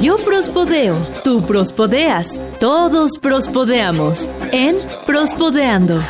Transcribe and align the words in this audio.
Yo 0.00 0.16
prospodeo, 0.18 0.96
tú 1.24 1.42
prospodeas, 1.44 2.40
todos 2.60 3.18
prospodeamos 3.18 4.30
en 4.52 4.76
Prospodeando. 5.04 6.00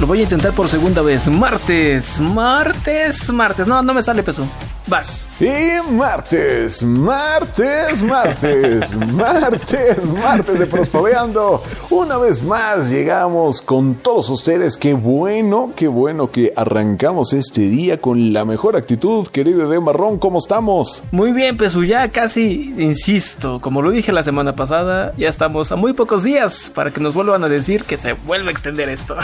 Lo 0.00 0.06
voy 0.08 0.18
a 0.18 0.22
intentar 0.24 0.52
por 0.54 0.68
segunda 0.68 1.02
vez. 1.02 1.28
Martes, 1.28 2.18
martes, 2.18 3.30
martes. 3.30 3.68
No, 3.68 3.80
no 3.80 3.94
me 3.94 4.02
sale 4.02 4.24
peso. 4.24 4.44
Vas. 4.92 5.26
Y 5.40 5.90
martes, 5.94 6.82
martes, 6.82 8.02
martes, 8.02 8.94
martes, 9.14 10.04
martes 10.12 10.58
de 10.58 10.66
Prospodeando. 10.66 11.62
Una 11.88 12.18
vez 12.18 12.42
más 12.42 12.90
llegamos 12.90 13.62
con 13.62 13.94
todos 13.94 14.28
ustedes. 14.28 14.76
Qué 14.76 14.92
bueno, 14.92 15.72
qué 15.74 15.88
bueno 15.88 16.30
que 16.30 16.52
arrancamos 16.54 17.32
este 17.32 17.62
día 17.62 18.02
con 18.02 18.34
la 18.34 18.44
mejor 18.44 18.76
actitud, 18.76 19.26
querido 19.28 19.66
de 19.70 19.80
Marrón. 19.80 20.18
¿Cómo 20.18 20.36
estamos? 20.36 21.04
Muy 21.10 21.32
bien, 21.32 21.56
Pesu. 21.56 21.84
Ya 21.84 22.10
casi, 22.10 22.74
insisto, 22.76 23.62
como 23.62 23.80
lo 23.80 23.92
dije 23.92 24.12
la 24.12 24.22
semana 24.22 24.54
pasada, 24.54 25.14
ya 25.16 25.30
estamos 25.30 25.72
a 25.72 25.76
muy 25.76 25.94
pocos 25.94 26.22
días 26.22 26.70
para 26.74 26.90
que 26.90 27.00
nos 27.00 27.14
vuelvan 27.14 27.42
a 27.44 27.48
decir 27.48 27.84
que 27.84 27.96
se 27.96 28.12
vuelva 28.12 28.48
a 28.48 28.52
extender 28.52 28.90
esto. 28.90 29.16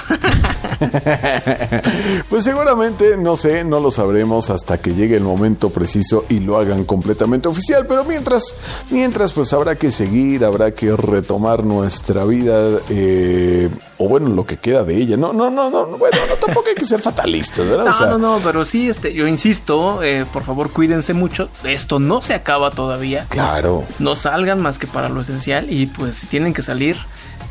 pues 2.30 2.42
seguramente, 2.42 3.18
no 3.18 3.36
sé, 3.36 3.64
no 3.64 3.80
lo 3.80 3.90
sabremos 3.90 4.48
hasta 4.48 4.78
que 4.78 4.94
llegue 4.94 5.16
el 5.16 5.24
momento 5.24 5.57
preciso 5.66 6.24
y 6.28 6.40
lo 6.40 6.56
hagan 6.56 6.84
completamente 6.84 7.48
oficial. 7.48 7.86
Pero 7.86 8.04
mientras, 8.04 8.54
mientras 8.90 9.32
pues 9.32 9.52
habrá 9.52 9.74
que 9.74 9.90
seguir, 9.90 10.44
habrá 10.44 10.70
que 10.70 10.94
retomar 10.94 11.64
nuestra 11.64 12.24
vida, 12.24 12.78
eh, 12.88 13.68
o 13.98 14.08
bueno, 14.08 14.28
lo 14.28 14.46
que 14.46 14.56
queda 14.56 14.84
de 14.84 14.96
ella. 14.96 15.16
No, 15.16 15.32
no, 15.32 15.50
no, 15.50 15.68
no, 15.68 15.86
bueno, 15.98 16.18
no, 16.28 16.34
tampoco 16.36 16.68
hay 16.68 16.74
que 16.76 16.84
ser 16.84 17.02
fatalistas, 17.02 17.66
¿verdad? 17.66 17.92
No, 18.00 18.06
no, 18.06 18.18
no, 18.18 18.40
pero 18.44 18.64
sí, 18.64 18.88
este, 18.88 19.12
yo 19.12 19.26
insisto, 19.26 20.02
eh, 20.02 20.24
por 20.32 20.44
favor 20.44 20.70
cuídense 20.70 21.14
mucho. 21.14 21.48
Esto 21.64 21.98
no 21.98 22.22
se 22.22 22.34
acaba 22.34 22.70
todavía. 22.70 23.26
Claro. 23.28 23.84
No 23.98 24.14
salgan 24.16 24.60
más 24.60 24.78
que 24.78 24.86
para 24.86 25.08
lo 25.08 25.20
esencial 25.20 25.72
y 25.72 25.86
pues 25.86 26.16
si 26.16 26.26
tienen 26.26 26.54
que 26.54 26.62
salir, 26.62 26.96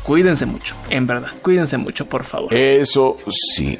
cuídense 0.02 0.46
mucho, 0.46 0.74
en 0.88 1.06
verdad, 1.06 1.30
cuídense 1.42 1.76
mucho, 1.76 2.06
por 2.06 2.24
favor. 2.24 2.52
Eso 2.54 3.18
sí. 3.28 3.78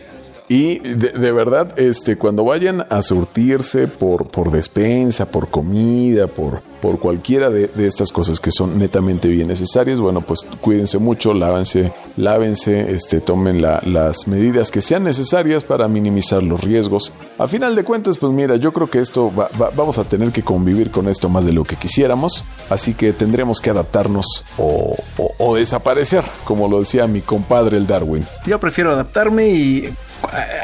Y 0.48 0.78
de, 0.78 1.32
verdad, 1.32 1.78
este, 1.78 2.16
cuando 2.16 2.42
vayan 2.42 2.86
a 2.88 3.02
surtirse 3.02 3.86
por, 3.86 4.28
por 4.28 4.50
despensa, 4.50 5.26
por 5.26 5.48
comida, 5.48 6.26
por, 6.26 6.62
por 6.80 6.98
cualquiera 6.98 7.50
de, 7.50 7.70
estas 7.86 8.12
cosas 8.12 8.40
que 8.40 8.50
son 8.50 8.78
netamente 8.78 9.28
bien 9.28 9.48
necesarias, 9.48 10.00
bueno, 10.00 10.22
pues 10.22 10.46
cuídense 10.62 10.96
mucho, 10.96 11.34
lávense, 11.34 11.92
lávense, 12.16 12.92
este, 12.92 13.20
tomen 13.20 13.60
las 13.60 14.26
medidas 14.26 14.70
que 14.70 14.80
sean 14.80 15.04
necesarias 15.04 15.64
para 15.64 15.86
minimizar 15.86 16.42
los 16.42 16.62
riesgos. 16.62 17.12
A 17.36 17.46
final 17.46 17.76
de 17.76 17.84
cuentas, 17.84 18.16
pues 18.16 18.32
mira, 18.32 18.56
yo 18.56 18.72
creo 18.72 18.88
que 18.88 19.00
esto 19.00 19.30
vamos 19.76 19.98
a 19.98 20.04
tener 20.04 20.32
que 20.32 20.42
convivir 20.42 20.90
con 20.90 21.08
esto 21.08 21.28
más 21.28 21.44
de 21.44 21.52
lo 21.52 21.64
que 21.64 21.76
quisiéramos, 21.76 22.46
así 22.70 22.94
que 22.94 23.12
tendremos 23.12 23.60
que 23.60 23.68
adaptarnos 23.68 24.46
o, 24.56 24.96
o 25.36 25.56
desaparecer, 25.56 26.24
como 26.44 26.68
lo 26.68 26.80
decía 26.80 27.06
mi 27.06 27.20
compadre 27.20 27.76
el 27.76 27.86
Darwin. 27.86 28.24
Yo 28.46 28.58
prefiero 28.58 28.92
adaptarme 28.92 29.50
y 29.50 29.94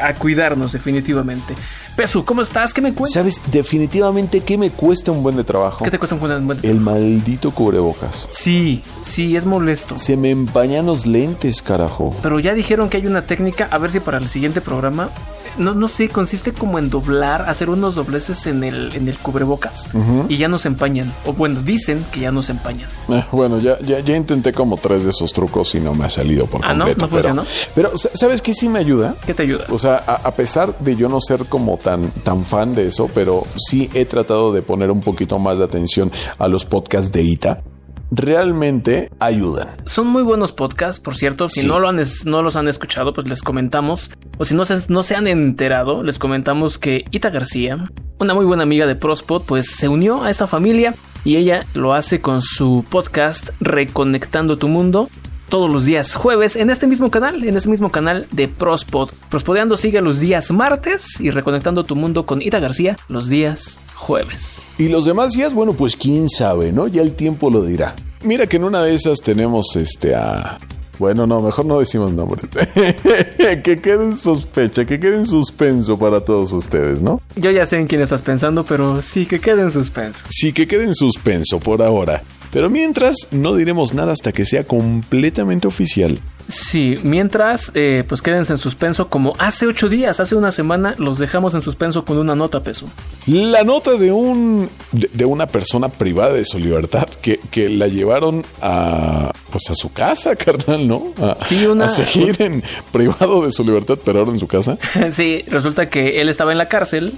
a, 0.01 0.13
cuidarnos 0.13 0.71
definitivamente. 0.73 1.53
Pesu, 1.95 2.25
¿cómo 2.25 2.41
estás? 2.41 2.73
¿Qué 2.73 2.81
me 2.81 2.93
cuesta? 2.93 3.19
¿Sabes 3.19 3.41
definitivamente 3.51 4.41
qué 4.41 4.57
me 4.57 4.69
cuesta 4.69 5.11
un 5.11 5.23
buen 5.23 5.37
de 5.37 5.45
trabajo? 5.45 5.83
¿Qué 5.83 5.91
te 5.91 5.97
cuesta 5.97 6.15
un 6.15 6.21
buen 6.21 6.31
de 6.31 6.55
trabajo? 6.55 6.67
El 6.67 6.81
maldito 6.81 7.51
cubrebocas. 7.51 8.27
Sí, 8.31 8.83
sí, 9.01 9.37
es 9.37 9.45
molesto. 9.45 9.97
Se 9.97 10.17
me 10.17 10.29
empañan 10.29 10.85
los 10.85 11.05
lentes, 11.05 11.61
carajo. 11.61 12.13
Pero 12.21 12.39
ya 12.39 12.53
dijeron 12.53 12.89
que 12.89 12.97
hay 12.97 13.07
una 13.07 13.21
técnica, 13.21 13.67
a 13.71 13.77
ver 13.77 13.91
si 13.91 14.01
para 14.01 14.17
el 14.17 14.29
siguiente 14.29 14.59
programa 14.59 15.09
no, 15.57 15.73
no 15.73 15.87
sé, 15.87 16.09
consiste 16.09 16.53
como 16.53 16.79
en 16.79 16.89
doblar, 16.89 17.49
hacer 17.49 17.69
unos 17.69 17.95
dobleces 17.95 18.45
en 18.47 18.63
el, 18.63 18.93
en 18.95 19.07
el 19.07 19.17
cubrebocas 19.17 19.89
y 20.29 20.37
ya 20.37 20.47
no 20.47 20.57
se 20.57 20.67
empañan. 20.67 21.11
O 21.25 21.33
bueno, 21.33 21.61
dicen 21.61 22.05
que 22.11 22.21
ya 22.21 22.31
no 22.31 22.43
se 22.43 22.53
empañan. 22.53 22.89
Eh, 23.09 23.23
bueno, 23.31 23.59
ya, 23.59 23.79
ya, 23.79 23.99
ya, 23.99 24.15
intenté 24.15 24.53
como 24.53 24.77
tres 24.77 25.03
de 25.03 25.11
esos 25.11 25.33
trucos 25.33 25.75
y 25.75 25.79
no 25.79 25.93
me 25.93 26.05
ha 26.05 26.09
salido 26.09 26.45
por 26.45 26.61
ah, 26.63 26.69
completo. 26.69 26.99
¿no? 26.99 27.05
¿No 27.05 27.07
funcionó? 27.07 27.43
Pero, 27.73 27.91
¿sabes 27.95 28.41
qué 28.41 28.53
sí 28.53 28.69
me 28.69 28.79
ayuda? 28.79 29.15
¿Qué 29.25 29.33
te 29.33 29.43
ayuda? 29.43 29.65
O 29.69 29.77
sea, 29.77 29.95
a, 29.97 30.31
pesar 30.31 30.77
de 30.79 30.95
yo 30.95 31.09
no 31.09 31.21
ser 31.21 31.45
como 31.45 31.77
tan, 31.77 32.09
tan 32.23 32.43
fan 32.45 32.75
de 32.75 32.87
eso, 32.87 33.09
pero 33.13 33.45
sí 33.57 33.89
he 33.93 34.05
tratado 34.05 34.51
de 34.51 34.61
poner 34.61 34.91
un 34.91 35.01
poquito 35.01 35.39
más 35.39 35.59
de 35.59 35.65
atención 35.65 36.11
a 36.37 36.47
los 36.47 36.65
podcasts 36.65 37.11
de 37.11 37.23
ITA 37.23 37.63
realmente 38.11 39.11
ayudan. 39.19 39.67
Son 39.85 40.07
muy 40.07 40.23
buenos 40.23 40.51
podcasts, 40.51 40.99
por 40.99 41.15
cierto. 41.15 41.49
Si 41.49 41.67
no, 41.67 41.79
lo 41.79 41.89
han, 41.89 41.99
no 42.25 42.41
los 42.41 42.55
han 42.55 42.67
escuchado, 42.67 43.13
pues 43.13 43.27
les 43.27 43.41
comentamos. 43.41 44.11
O 44.37 44.45
si 44.45 44.55
no 44.55 44.65
se, 44.65 44.91
no 44.91 45.03
se 45.03 45.15
han 45.15 45.27
enterado, 45.27 46.03
les 46.03 46.19
comentamos 46.19 46.77
que 46.77 47.05
Ita 47.11 47.29
García, 47.29 47.89
una 48.19 48.33
muy 48.33 48.45
buena 48.45 48.63
amiga 48.63 48.85
de 48.85 48.95
Prospod, 48.95 49.43
pues 49.43 49.71
se 49.71 49.87
unió 49.87 50.23
a 50.23 50.29
esta 50.29 50.47
familia 50.47 50.95
y 51.23 51.37
ella 51.37 51.65
lo 51.73 51.93
hace 51.93 52.21
con 52.21 52.41
su 52.41 52.85
podcast 52.89 53.49
Reconectando 53.59 54.57
tu 54.57 54.67
Mundo 54.67 55.09
todos 55.49 55.71
los 55.71 55.85
días 55.85 56.15
jueves 56.15 56.55
en 56.55 56.69
este 56.69 56.87
mismo 56.87 57.11
canal, 57.11 57.43
en 57.43 57.55
este 57.55 57.69
mismo 57.69 57.91
canal 57.91 58.27
de 58.31 58.47
Prospod. 58.47 59.09
Prospodeando 59.29 59.77
sigue 59.77 60.01
los 60.01 60.19
días 60.19 60.51
martes 60.51 61.19
y 61.19 61.29
Reconectando 61.29 61.83
tu 61.83 61.95
Mundo 61.95 62.25
con 62.25 62.41
Ita 62.41 62.59
García 62.59 62.97
los 63.07 63.29
días 63.29 63.79
jueves. 63.93 64.73
Y 64.77 64.89
los 64.89 65.05
demás 65.05 65.33
días, 65.33 65.53
bueno, 65.53 65.73
pues 65.73 65.95
quién 65.95 66.29
sabe, 66.29 66.71
¿no? 66.71 66.87
Ya 66.87 67.01
el 67.01 67.13
tiempo 67.13 67.49
lo 67.49 67.63
dirá. 67.63 67.95
Mira 68.23 68.47
que 68.47 68.57
en 68.57 68.63
una 68.63 68.83
de 68.83 68.95
esas 68.95 69.21
tenemos 69.21 69.75
este 69.75 70.15
a 70.15 70.57
bueno, 70.97 71.27
no, 71.27 71.41
mejor 71.41 71.65
no 71.65 71.79
decimos 71.79 72.13
nombres. 72.13 72.45
que 73.63 73.81
quede 73.81 74.03
en 74.05 74.17
sospecha, 74.17 74.85
que 74.85 74.99
quede 74.99 75.17
en 75.17 75.25
suspenso 75.25 75.97
para 75.97 76.21
todos 76.21 76.53
ustedes, 76.53 77.01
¿no? 77.01 77.21
Yo 77.35 77.51
ya 77.51 77.65
sé 77.65 77.77
en 77.77 77.87
quién 77.87 78.01
estás 78.01 78.21
pensando, 78.21 78.63
pero 78.63 79.01
sí, 79.01 79.25
que 79.25 79.39
quede 79.39 79.61
en 79.61 79.71
suspenso. 79.71 80.25
Sí, 80.29 80.53
que 80.53 80.67
quede 80.67 80.85
en 80.85 80.95
suspenso 80.95 81.59
por 81.59 81.81
ahora. 81.81 82.23
Pero 82.55 82.69
mientras, 82.69 83.27
no 83.31 83.53
diremos 83.53 83.93
nada 83.93 84.13
hasta 84.13 84.31
que 84.31 84.45
sea 84.45 84.63
completamente 84.63 85.67
oficial. 85.67 86.17
Sí, 86.47 86.97
mientras, 87.03 87.73
eh, 87.73 88.05
pues 88.07 88.21
quédense 88.21 88.53
en 88.53 88.57
suspenso 88.57 89.09
como 89.09 89.33
hace 89.39 89.67
ocho 89.67 89.89
días, 89.89 90.21
hace 90.21 90.35
una 90.35 90.53
semana, 90.53 90.95
los 90.97 91.19
dejamos 91.19 91.53
en 91.53 91.61
suspenso 91.61 92.05
con 92.05 92.17
una 92.17 92.33
nota, 92.33 92.63
Peso. 92.63 92.87
La 93.25 93.65
nota 93.65 93.95
de 93.95 94.13
un 94.13 94.69
de, 94.93 95.25
una 95.25 95.47
persona 95.47 95.89
privada 95.89 96.31
de 96.31 96.45
su 96.45 96.57
libertad 96.57 97.09
que, 97.21 97.41
que, 97.51 97.67
la 97.67 97.87
llevaron 97.87 98.45
a 98.61 99.33
pues 99.51 99.69
a 99.69 99.75
su 99.75 99.91
casa, 99.91 100.35
carnal, 100.37 100.87
¿no? 100.87 101.13
A, 101.21 101.43
sí, 101.43 101.65
una... 101.65 101.87
a 101.87 101.89
seguir 101.89 102.37
en 102.41 102.63
privado 102.93 103.43
de 103.43 103.51
su 103.51 103.65
libertad, 103.65 103.99
pero 104.01 104.19
ahora 104.19 104.31
en 104.31 104.39
su 104.39 104.47
casa. 104.47 104.77
sí, 105.11 105.43
resulta 105.47 105.89
que 105.89 106.21
él 106.21 106.29
estaba 106.29 106.53
en 106.53 106.59
la 106.59 106.69
cárcel 106.69 107.15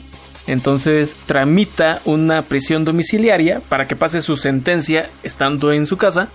entonces 0.47 1.15
tramita 1.25 2.01
una 2.05 2.41
prisión 2.41 2.85
domiciliaria 2.85 3.61
para 3.69 3.87
que 3.87 3.95
pase 3.95 4.21
su 4.21 4.35
sentencia 4.35 5.09
estando 5.23 5.71
en 5.71 5.85
su 5.85 5.97
casa 5.97 6.29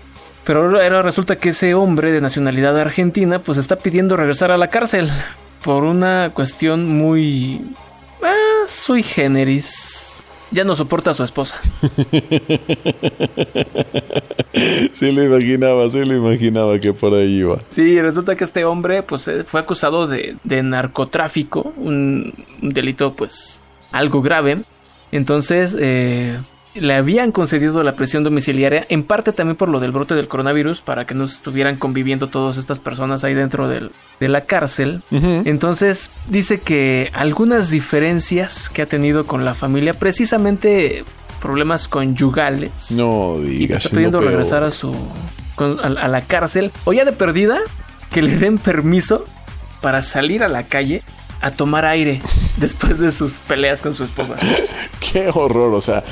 pero 0.45 0.81
ahora 0.81 1.01
resulta 1.01 1.37
que 1.37 1.49
ese 1.49 1.73
hombre 1.73 2.11
de 2.11 2.21
nacionalidad 2.21 2.77
argentina 2.77 3.39
pues 3.39 3.57
está 3.57 3.77
pidiendo 3.77 4.17
regresar 4.17 4.51
a 4.51 4.57
la 4.57 4.67
cárcel 4.67 5.09
por 5.63 5.85
una 5.85 6.31
cuestión 6.33 6.97
muy... 6.97 7.61
Eh, 8.21 8.67
sui 8.67 9.03
generis. 9.03 10.19
Ya 10.51 10.65
no 10.65 10.75
soporta 10.75 11.11
a 11.11 11.13
su 11.13 11.23
esposa. 11.23 11.59
sí 14.91 15.11
lo 15.11 15.23
imaginaba, 15.23 15.89
sí 15.89 16.05
lo 16.05 16.13
imaginaba 16.13 16.77
que 16.77 16.93
por 16.93 17.13
ahí 17.13 17.39
iba. 17.39 17.57
Sí, 17.71 17.99
resulta 17.99 18.35
que 18.35 18.43
este 18.43 18.65
hombre 18.65 19.01
pues 19.01 19.27
eh, 19.29 19.43
fue 19.45 19.61
acusado 19.61 20.05
de, 20.05 20.35
de 20.43 20.61
narcotráfico, 20.61 21.73
un, 21.77 22.33
un 22.61 22.69
delito 22.69 23.13
pues 23.13 23.62
algo 23.93 24.21
grave. 24.21 24.63
Entonces, 25.13 25.77
eh, 25.79 26.37
le 26.75 26.95
habían 26.95 27.31
concedido 27.31 27.83
la 27.83 27.95
presión 27.95 28.23
domiciliaria, 28.23 28.85
en 28.89 29.03
parte 29.03 29.31
también 29.31 29.55
por 29.55 29.69
lo 29.69 29.79
del 29.79 29.91
brote 29.91 30.15
del 30.15 30.27
coronavirus, 30.27 30.81
para 30.81 31.05
que 31.05 31.13
no 31.13 31.23
estuvieran 31.23 31.77
conviviendo 31.77 32.27
todas 32.27 32.57
estas 32.57 32.79
personas 32.79 33.23
ahí 33.23 33.33
dentro 33.33 33.67
del, 33.67 33.91
de 34.19 34.27
la 34.27 34.41
cárcel. 34.41 35.03
Entonces 35.11 36.09
dice 36.27 36.59
que 36.59 37.11
algunas 37.13 37.69
diferencias 37.69 38.69
que 38.69 38.81
ha 38.81 38.85
tenido 38.87 39.25
con 39.25 39.45
la 39.45 39.53
familia, 39.53 39.93
precisamente 39.93 41.05
problemas 41.39 41.87
conyugales. 41.87 42.91
No 42.91 43.37
digas. 43.37 43.83
Y 43.83 43.85
está 43.85 43.89
pidiendo 43.95 44.19
regresar 44.19 44.63
a 44.63 44.71
su 44.71 44.95
a, 45.57 45.87
a 45.87 46.07
la 46.07 46.21
cárcel 46.21 46.71
o 46.85 46.93
ya 46.93 47.05
de 47.05 47.11
perdida 47.11 47.59
que 48.11 48.21
le 48.21 48.37
den 48.37 48.57
permiso 48.57 49.25
para 49.81 50.01
salir 50.01 50.41
a 50.43 50.47
la 50.47 50.63
calle 50.63 51.03
a 51.43 51.51
tomar 51.51 51.85
aire 51.85 52.21
después 52.57 52.99
de 52.99 53.11
sus 53.11 53.33
peleas 53.33 53.81
con 53.81 53.93
su 53.93 54.03
esposa. 54.03 54.35
Qué 55.11 55.29
horror, 55.31 55.73
o 55.73 55.81
sea, 55.81 56.03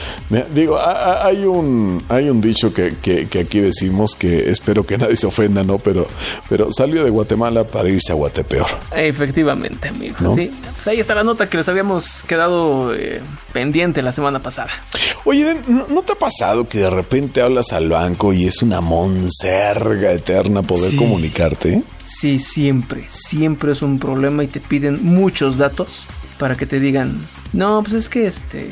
digo, 0.54 0.78
hay 0.80 1.45
un, 1.45 2.04
hay 2.10 2.30
un 2.30 2.42
dicho 2.42 2.74
que, 2.74 2.94
aquí 3.39 3.60
decimos 3.60 4.16
que 4.16 4.51
espero 4.51 4.86
que 4.86 4.98
nadie 4.98 5.16
se 5.16 5.25
ofenda, 5.25 5.63
¿no? 5.63 5.80
Pero, 5.80 6.07
pero 6.50 6.72
salió 6.72 7.04
de 7.04 7.10
Guatemala 7.10 7.63
para 7.63 7.89
irse 7.89 8.12
a 8.12 8.16
Guatepeor. 8.16 8.68
Efectivamente, 8.95 9.88
amigo. 9.88 10.36
Sí, 10.36 10.51
pues 10.75 10.88
ahí 10.88 11.00
está 11.00 11.16
la 11.16 11.24
nota 11.24 11.50
que 11.50 11.57
les 11.57 11.69
habíamos 11.69 12.24
quedado 12.24 12.94
eh, 12.94 13.22
pendiente 13.54 14.01
la 14.01 14.12
semana 14.12 14.39
pasada. 14.39 14.69
Oye, 15.24 15.56
¿no, 15.68 16.01
te 16.01 16.13
ha 16.13 16.16
pasado 16.16 16.68
que 16.68 16.80
de 16.80 16.89
repente 16.89 17.42
hablas 17.42 17.72
al 17.72 17.89
banco 17.89 18.34
y 18.34 18.45
es 18.45 18.62
una 18.62 18.81
monserga 18.81 20.12
eterna 20.12 20.62
poder 20.62 20.95
comunicarte? 20.95 21.84
Sí, 22.03 22.39
siempre, 22.39 23.06
siempre 23.07 23.71
es 23.71 23.81
un 23.81 24.00
problema 24.00 24.44
y 24.44 24.48
te 24.48 24.59
piden 24.59 25.00
muchos 25.03 25.57
datos 25.57 26.07
para 26.38 26.56
que 26.56 26.65
te 26.65 26.80
digan, 26.80 27.21
no, 27.53 27.81
pues 27.83 27.94
es 27.94 28.09
que 28.09 28.27
este, 28.27 28.69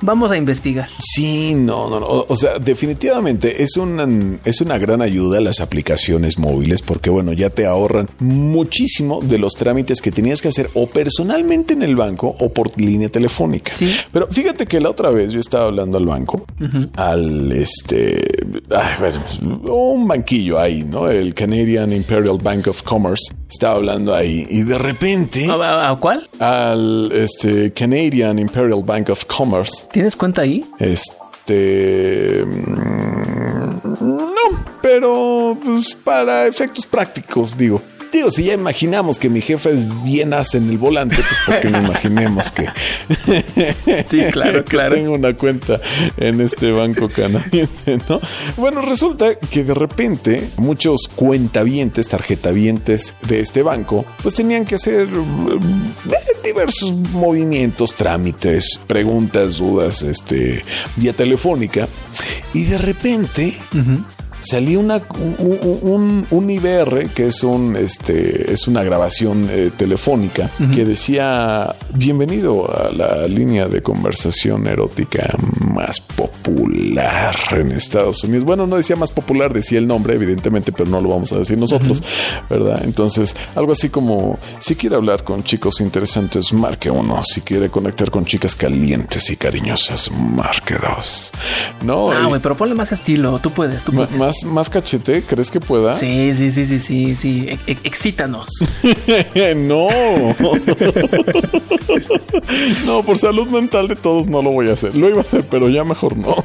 vamos 0.00 0.30
a 0.30 0.36
investigar. 0.36 0.88
Sí, 0.98 1.54
no, 1.54 1.88
no, 1.90 2.00
no. 2.00 2.06
O, 2.06 2.26
o 2.28 2.36
sea, 2.36 2.58
definitivamente 2.58 3.62
es 3.62 3.76
una, 3.76 4.06
es 4.44 4.60
una 4.60 4.78
gran 4.78 5.02
ayuda 5.02 5.40
las 5.40 5.60
aplicaciones 5.60 6.38
móviles 6.38 6.82
porque, 6.82 7.10
bueno, 7.10 7.32
ya 7.32 7.50
te 7.50 7.66
ahorran 7.66 8.08
muchísimo 8.18 9.20
de 9.22 9.38
los 9.38 9.54
trámites 9.54 10.00
que 10.02 10.10
tenías 10.10 10.40
que 10.42 10.48
hacer 10.48 10.70
o 10.74 10.86
personalmente 10.86 11.74
en 11.74 11.82
el 11.82 11.96
banco 11.96 12.34
o 12.38 12.48
por 12.50 12.78
línea 12.80 13.08
telefónica. 13.08 13.72
Sí. 13.72 13.90
Pero 14.12 14.28
fíjate 14.28 14.66
que 14.66 14.80
la 14.80 14.90
otra 14.90 15.10
vez 15.10 15.32
yo 15.32 15.40
estaba 15.40 15.66
hablando 15.66 15.98
al 15.98 16.06
banco, 16.06 16.44
al 16.96 17.52
este, 17.52 18.22
ay, 18.70 18.94
bueno, 18.98 19.74
un 19.74 20.06
banquillo 20.08 20.58
ahí, 20.58 20.82
¿no? 20.84 21.08
El 21.08 21.34
Canadian 21.34 21.92
Imperial 21.92 22.38
Bank 22.42 22.68
of 22.68 22.82
Commerce. 22.82 23.32
Estaba 23.48 23.74
hablando 23.76 24.14
ahí 24.14 24.46
y 24.48 24.62
de 24.62 24.78
repente 24.78 25.46
¿A, 25.50 25.54
a- 25.54 25.90
a 25.90 25.96
cuál? 25.96 26.28
al 26.38 27.10
este 27.12 27.72
Canadian 27.72 28.38
Imperial 28.38 28.82
Bank 28.84 29.10
of 29.10 29.24
Commerce 29.24 29.86
¿Tienes 29.92 30.16
cuenta 30.16 30.42
ahí? 30.42 30.64
este. 30.78 32.44
mm, 32.44 33.96
No, 34.00 34.64
pero 34.82 35.56
pues, 35.62 35.94
para 35.94 36.46
efectos 36.46 36.86
prácticos, 36.86 37.56
digo. 37.56 37.82
Digo, 38.12 38.28
si 38.30 38.42
ya 38.44 38.54
imaginamos 38.54 39.20
que 39.20 39.28
mi 39.28 39.40
jefe 39.40 39.70
es 39.70 39.86
bien 40.02 40.32
as 40.34 40.54
en 40.56 40.68
el 40.68 40.78
volante, 40.78 41.14
pues 41.16 41.38
porque 41.46 41.70
no 41.70 41.78
imaginemos 41.86 42.50
que, 42.50 42.66
Sí, 44.10 44.20
claro, 44.32 44.64
claro. 44.64 44.94
tengo 44.94 45.12
una 45.12 45.34
cuenta 45.34 45.80
en 46.16 46.40
este 46.40 46.72
banco 46.72 47.08
canadiense, 47.08 47.98
¿no? 48.08 48.20
Bueno, 48.56 48.82
resulta 48.82 49.34
que 49.36 49.64
de 49.64 49.74
repente 49.74 50.48
muchos 50.56 51.08
cuentavientes, 51.14 52.08
tarjetavientes 52.08 53.14
de 53.26 53.40
este 53.40 53.62
banco, 53.62 54.04
pues 54.22 54.34
tenían 54.34 54.64
que 54.64 54.76
hacer 54.76 55.06
mm, 55.06 55.60
diversos 56.44 56.92
movimientos, 56.92 57.94
trámites, 57.94 58.80
preguntas, 58.86 59.58
dudas, 59.58 60.02
este, 60.02 60.64
vía 60.96 61.12
telefónica. 61.12 61.88
Y 62.52 62.64
de 62.64 62.78
repente 62.78 63.56
salió 64.40 64.80
una, 64.80 65.00
un, 65.38 65.80
un- 65.82 66.26
un 66.30 66.50
IBR, 66.50 67.10
que 67.10 67.26
es, 67.28 67.42
un, 67.42 67.76
este, 67.76 68.52
es 68.52 68.66
una 68.68 68.82
grabación 68.82 69.48
eh, 69.50 69.70
telefónica, 69.76 70.50
que 70.74 70.84
decía, 70.84 71.74
bienvenido 71.94 72.70
a 72.70 72.90
la 72.90 73.26
línea 73.28 73.66
de 73.68 73.82
conversación 73.82 74.66
erótica 74.66 75.34
más 75.74 76.00
popular 76.00 77.34
en 77.52 77.72
Estados 77.72 78.24
Unidos. 78.24 78.44
Bueno, 78.44 78.66
no 78.66 78.76
decía 78.76 78.96
más 78.96 79.10
popular, 79.10 79.52
decía 79.52 79.78
el 79.78 79.86
nombre, 79.86 80.14
evidentemente, 80.14 80.72
pero 80.72 80.90
no 80.90 81.00
lo 81.00 81.08
vamos 81.10 81.32
a 81.32 81.38
decir 81.38 81.58
nosotros, 81.58 82.02
¿verdad? 82.48 82.80
Entonces, 82.84 83.34
algo 83.54 83.72
así 83.72 83.88
como, 83.88 84.38
si 84.58 84.74
quiere 84.76 84.96
hablar 84.96 85.24
con 85.24 85.42
chicos 85.44 85.80
interesantes, 85.80 86.52
marque 86.52 86.90
uno. 86.90 87.22
Si 87.24 87.40
quiere 87.42 87.68
conectar 87.68 88.10
con 88.10 88.24
chicas 88.24 88.56
calientes 88.56 89.30
y 89.30 89.36
cariñosas, 89.36 90.10
marque 90.10 90.74
dos. 90.74 91.32
¿No? 91.84 92.10
Ah, 92.10 92.26
güey, 92.26 92.40
pero 92.40 92.56
ponle 92.56 92.74
más 92.74 92.92
estilo. 92.92 93.38
Tú 93.38 93.50
puedes, 93.50 93.84
tú 93.84 93.92
puedes. 93.92 94.10
más, 94.12 94.29
más 94.44 94.68
cachete, 94.70 95.22
¿crees 95.22 95.50
que 95.50 95.60
pueda? 95.60 95.94
Sí, 95.94 96.32
sí, 96.34 96.50
sí, 96.50 96.66
sí, 96.66 96.78
sí, 96.78 97.16
sí. 97.16 97.46
E- 97.48 97.58
e- 97.72 97.78
excítanos. 97.84 98.46
no. 99.56 99.88
no, 102.86 103.02
por 103.02 103.18
salud 103.18 103.48
mental 103.48 103.88
de 103.88 103.96
todos 103.96 104.28
no 104.28 104.42
lo 104.42 104.50
voy 104.50 104.68
a 104.68 104.72
hacer. 104.74 104.94
Lo 104.94 105.08
iba 105.08 105.18
a 105.18 105.22
hacer, 105.22 105.44
pero 105.50 105.68
ya 105.68 105.84
mejor 105.84 106.16
no. 106.16 106.36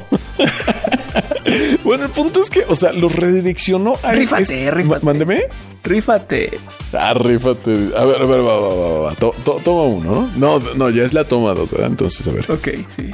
bueno, 1.84 2.04
el 2.04 2.10
punto 2.10 2.40
es 2.40 2.50
que, 2.50 2.64
o 2.68 2.76
sea, 2.76 2.92
los 2.92 3.14
redireccionó 3.16 3.96
a 4.02 4.12
Rífate, 4.12 4.66
es- 4.68 4.74
rífate. 4.74 5.04
Mándeme. 5.04 5.42
Rífate. 5.82 6.58
Ah, 6.92 7.14
rífate. 7.14 7.90
A 7.96 8.04
ver, 8.04 8.22
a 8.22 8.26
ver, 8.26 8.40
va, 8.40 8.56
va, 8.58 8.74
va, 8.74 8.98
va. 9.06 9.14
To- 9.14 9.34
to- 9.44 9.60
toma 9.64 9.82
uno, 9.82 10.30
¿no? 10.36 10.58
No, 10.58 10.74
no, 10.74 10.90
ya 10.90 11.04
es 11.04 11.14
la 11.14 11.24
toma 11.24 11.54
dos, 11.54 11.70
¿verdad? 11.70 11.88
Entonces, 11.90 12.26
a 12.26 12.32
ver. 12.32 12.50
Ok, 12.50 12.68
sí. 12.96 13.10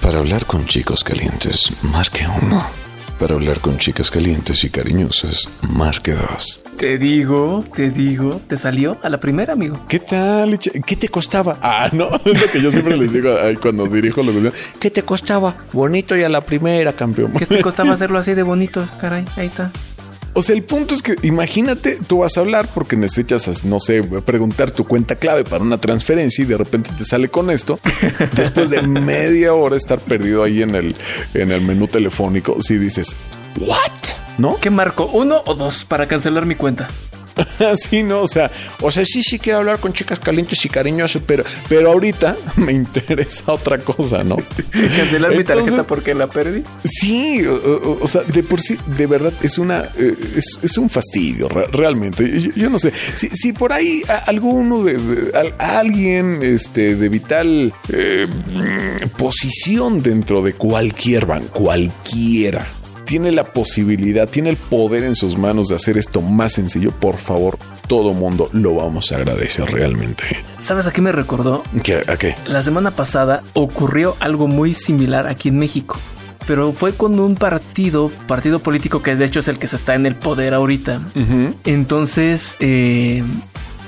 Para 0.00 0.18
hablar 0.18 0.44
con 0.46 0.66
chicos 0.66 1.02
calientes, 1.02 1.72
marque 1.82 2.26
uno. 2.42 2.64
Para 3.24 3.36
hablar 3.36 3.60
con 3.60 3.78
chicas 3.78 4.10
calientes 4.10 4.64
y 4.64 4.68
cariñosas, 4.68 5.48
marque 5.62 6.12
dos. 6.12 6.62
Te 6.76 6.98
digo, 6.98 7.64
te 7.74 7.88
digo, 7.88 8.42
te 8.46 8.58
salió 8.58 8.98
a 9.02 9.08
la 9.08 9.18
primera, 9.18 9.54
amigo. 9.54 9.80
¿Qué 9.88 9.98
tal? 9.98 10.58
¿Qué 10.58 10.94
te 10.94 11.08
costaba? 11.08 11.56
Ah, 11.62 11.88
no, 11.90 12.10
es 12.26 12.38
lo 12.38 12.50
que 12.50 12.60
yo 12.60 12.70
siempre 12.70 12.98
les 12.98 13.14
digo 13.14 13.34
cuando 13.62 13.86
dirijo 13.86 14.22
los 14.22 14.34
videos. 14.34 14.74
¿Qué 14.78 14.90
te 14.90 15.04
costaba? 15.04 15.54
Bonito 15.72 16.14
y 16.14 16.22
a 16.22 16.28
la 16.28 16.42
primera, 16.42 16.92
campeón. 16.92 17.32
¿Qué 17.32 17.46
te 17.46 17.62
costaba 17.62 17.92
hacerlo 17.94 18.18
así 18.18 18.34
de 18.34 18.42
bonito? 18.42 18.86
Caray, 19.00 19.24
ahí 19.38 19.46
está. 19.46 19.70
O 20.34 20.42
sea, 20.42 20.56
el 20.56 20.64
punto 20.64 20.94
es 20.94 21.02
que 21.02 21.14
imagínate, 21.22 21.98
tú 22.06 22.18
vas 22.18 22.36
a 22.36 22.40
hablar 22.40 22.68
porque 22.74 22.96
necesitas, 22.96 23.64
no 23.64 23.78
sé, 23.78 24.02
preguntar 24.02 24.72
tu 24.72 24.84
cuenta 24.84 25.14
clave 25.14 25.44
para 25.44 25.62
una 25.62 25.78
transferencia 25.78 26.42
y 26.42 26.46
de 26.46 26.58
repente 26.58 26.90
te 26.98 27.04
sale 27.04 27.28
con 27.28 27.50
esto. 27.50 27.78
Después 28.36 28.68
de 28.70 28.82
media 28.82 29.54
hora 29.54 29.76
estar 29.76 30.00
perdido 30.00 30.42
ahí 30.42 30.62
en 30.62 30.74
el, 30.74 30.96
en 31.34 31.52
el 31.52 31.60
menú 31.60 31.86
telefónico, 31.86 32.60
si 32.60 32.78
dices, 32.78 33.14
¿what? 33.58 33.78
¿No? 34.38 34.58
¿Qué 34.60 34.70
marco? 34.70 35.06
¿Uno 35.12 35.40
o 35.46 35.54
dos 35.54 35.84
para 35.84 36.06
cancelar 36.06 36.46
mi 36.46 36.56
cuenta? 36.56 36.88
Así, 37.70 38.02
¿no? 38.02 38.20
O 38.20 38.28
sea, 38.28 38.50
o 38.80 38.90
sea, 38.90 39.04
sí, 39.04 39.22
sí 39.22 39.38
quiero 39.38 39.58
hablar 39.58 39.78
con 39.80 39.92
chicas 39.92 40.18
calientes 40.18 40.64
y 40.64 40.68
cariñosas, 40.68 41.22
pero, 41.26 41.44
pero 41.68 41.90
ahorita 41.90 42.36
me 42.56 42.72
interesa 42.72 43.52
otra 43.52 43.78
cosa, 43.78 44.22
¿no? 44.24 44.36
Cancelar 44.70 45.36
mi 45.36 45.44
tarjeta 45.44 45.86
porque 45.86 46.14
la 46.14 46.28
perdí. 46.28 46.62
Sí, 46.84 47.42
o, 47.46 48.06
sea, 48.06 48.22
de 48.22 48.42
por 48.42 48.60
sí, 48.60 48.78
de 48.96 49.06
verdad, 49.06 49.32
es 49.42 49.58
una, 49.58 49.88
eh, 49.96 50.14
es, 50.36 50.58
es 50.62 50.78
un 50.78 50.88
fastidio, 50.88 51.48
re- 51.48 51.66
realmente. 51.72 52.40
Yo, 52.40 52.50
yo 52.54 52.70
no 52.70 52.78
sé, 52.78 52.92
si, 53.14 53.28
si 53.30 53.52
por 53.52 53.72
ahí 53.72 54.02
a- 54.08 54.24
alguno 54.30 54.82
de, 54.84 54.94
de- 54.98 55.36
al- 55.38 55.54
alguien 55.58 56.38
este, 56.42 56.96
de 56.96 57.08
vital 57.08 57.72
eh, 57.92 58.26
mm, 58.28 59.08
posición 59.16 60.02
dentro 60.02 60.42
de 60.42 60.52
cualquier 60.54 61.26
banco, 61.26 61.64
cualquiera, 61.64 62.66
tiene 63.04 63.30
la 63.30 63.44
posibilidad, 63.44 64.28
tiene 64.28 64.50
el 64.50 64.56
poder 64.56 65.04
en 65.04 65.14
sus 65.14 65.36
manos 65.36 65.68
de 65.68 65.76
hacer 65.76 65.98
esto 65.98 66.20
más 66.20 66.52
sencillo, 66.52 66.90
por 66.92 67.16
favor, 67.16 67.58
todo 67.86 68.14
mundo 68.14 68.48
lo 68.52 68.74
vamos 68.74 69.12
a 69.12 69.16
agradecer 69.16 69.70
realmente. 69.70 70.24
¿Sabes 70.60 70.86
a 70.86 70.92
qué 70.92 71.00
me 71.00 71.12
recordó? 71.12 71.62
¿Qué, 71.82 72.02
¿A 72.06 72.16
qué? 72.16 72.34
La 72.46 72.62
semana 72.62 72.90
pasada 72.90 73.42
ocurrió 73.52 74.16
algo 74.20 74.46
muy 74.46 74.74
similar 74.74 75.26
aquí 75.26 75.48
en 75.48 75.58
México. 75.58 75.98
Pero 76.46 76.72
fue 76.72 76.92
con 76.92 77.18
un 77.20 77.36
partido, 77.36 78.10
partido 78.26 78.58
político 78.58 79.00
que 79.00 79.16
de 79.16 79.24
hecho 79.24 79.40
es 79.40 79.48
el 79.48 79.58
que 79.58 79.66
se 79.66 79.76
está 79.76 79.94
en 79.94 80.04
el 80.04 80.14
poder 80.14 80.52
ahorita. 80.52 81.00
Entonces, 81.64 82.56
eh, 82.60 83.22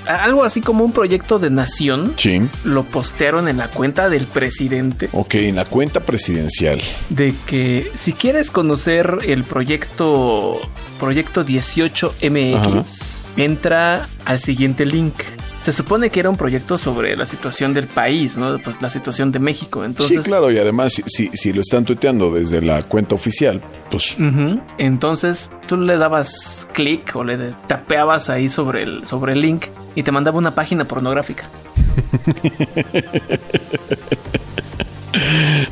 algo 0.09 0.45
así 0.45 0.61
como 0.61 0.85
un 0.85 0.93
proyecto 0.93 1.39
de 1.39 1.51
nación 1.51 2.15
Sí. 2.17 2.41
lo 2.65 2.85
postearon 2.85 3.49
en 3.49 3.57
la 3.59 3.69
cuenta 3.69 4.09
del 4.09 4.27
presidente 4.27 5.09
Ok, 5.13 5.35
en 5.37 5.57
la 5.57 5.65
cuenta 5.65 6.01
presidencial. 6.01 6.81
de 7.11 7.35
que 7.47 7.91
si 7.95 8.13
quieres 8.13 8.51
conocer 8.51 9.19
el 9.27 9.45
proyecto 9.45 10.61
proyecto 10.99 11.45
18MX, 11.45 13.25
entra 13.37 14.09
al 14.25 14.39
siguiente 14.41 14.85
link. 14.87 15.15
Se 15.67 15.73
supone 15.73 16.11
que 16.11 16.21
era 16.21 16.31
un 16.31 16.37
proyecto 16.37 16.79
sobre 16.79 17.17
la 17.17 17.25
situación 17.25 17.75
del 17.75 17.89
país, 17.89 18.37
¿no? 18.37 18.57
Pues 18.61 18.81
la 18.81 18.89
situación 18.89 19.33
de 19.33 19.41
México. 19.41 19.85
Entonces, 19.85 20.23
sí, 20.23 20.31
claro, 20.31 20.53
y 20.53 20.59
además, 20.59 20.93
si, 20.93 21.03
si, 21.07 21.29
si 21.33 21.53
lo 21.53 21.61
están 21.61 21.85
tuiteando 21.85 22.31
desde 22.31 22.63
la 22.63 22.85
cuenta 22.85 23.17
oficial, 23.17 23.61
pues. 23.91 24.17
Entonces 24.79 25.51
tú 25.67 25.77
le 25.77 25.97
dabas 25.97 26.69
clic 26.73 27.17
o 27.17 27.25
le 27.25 27.57
tapeabas 27.67 28.31
ahí 28.31 28.49
sobre 28.49 28.85
el, 28.85 29.05
sobre 29.09 29.33
el 29.33 29.41
link 29.41 29.65
y 29.97 30.05
te 30.05 30.13
mandaba 30.13 30.39
una 30.39 30.55
página 30.55 30.85
pornográfica. 30.85 31.47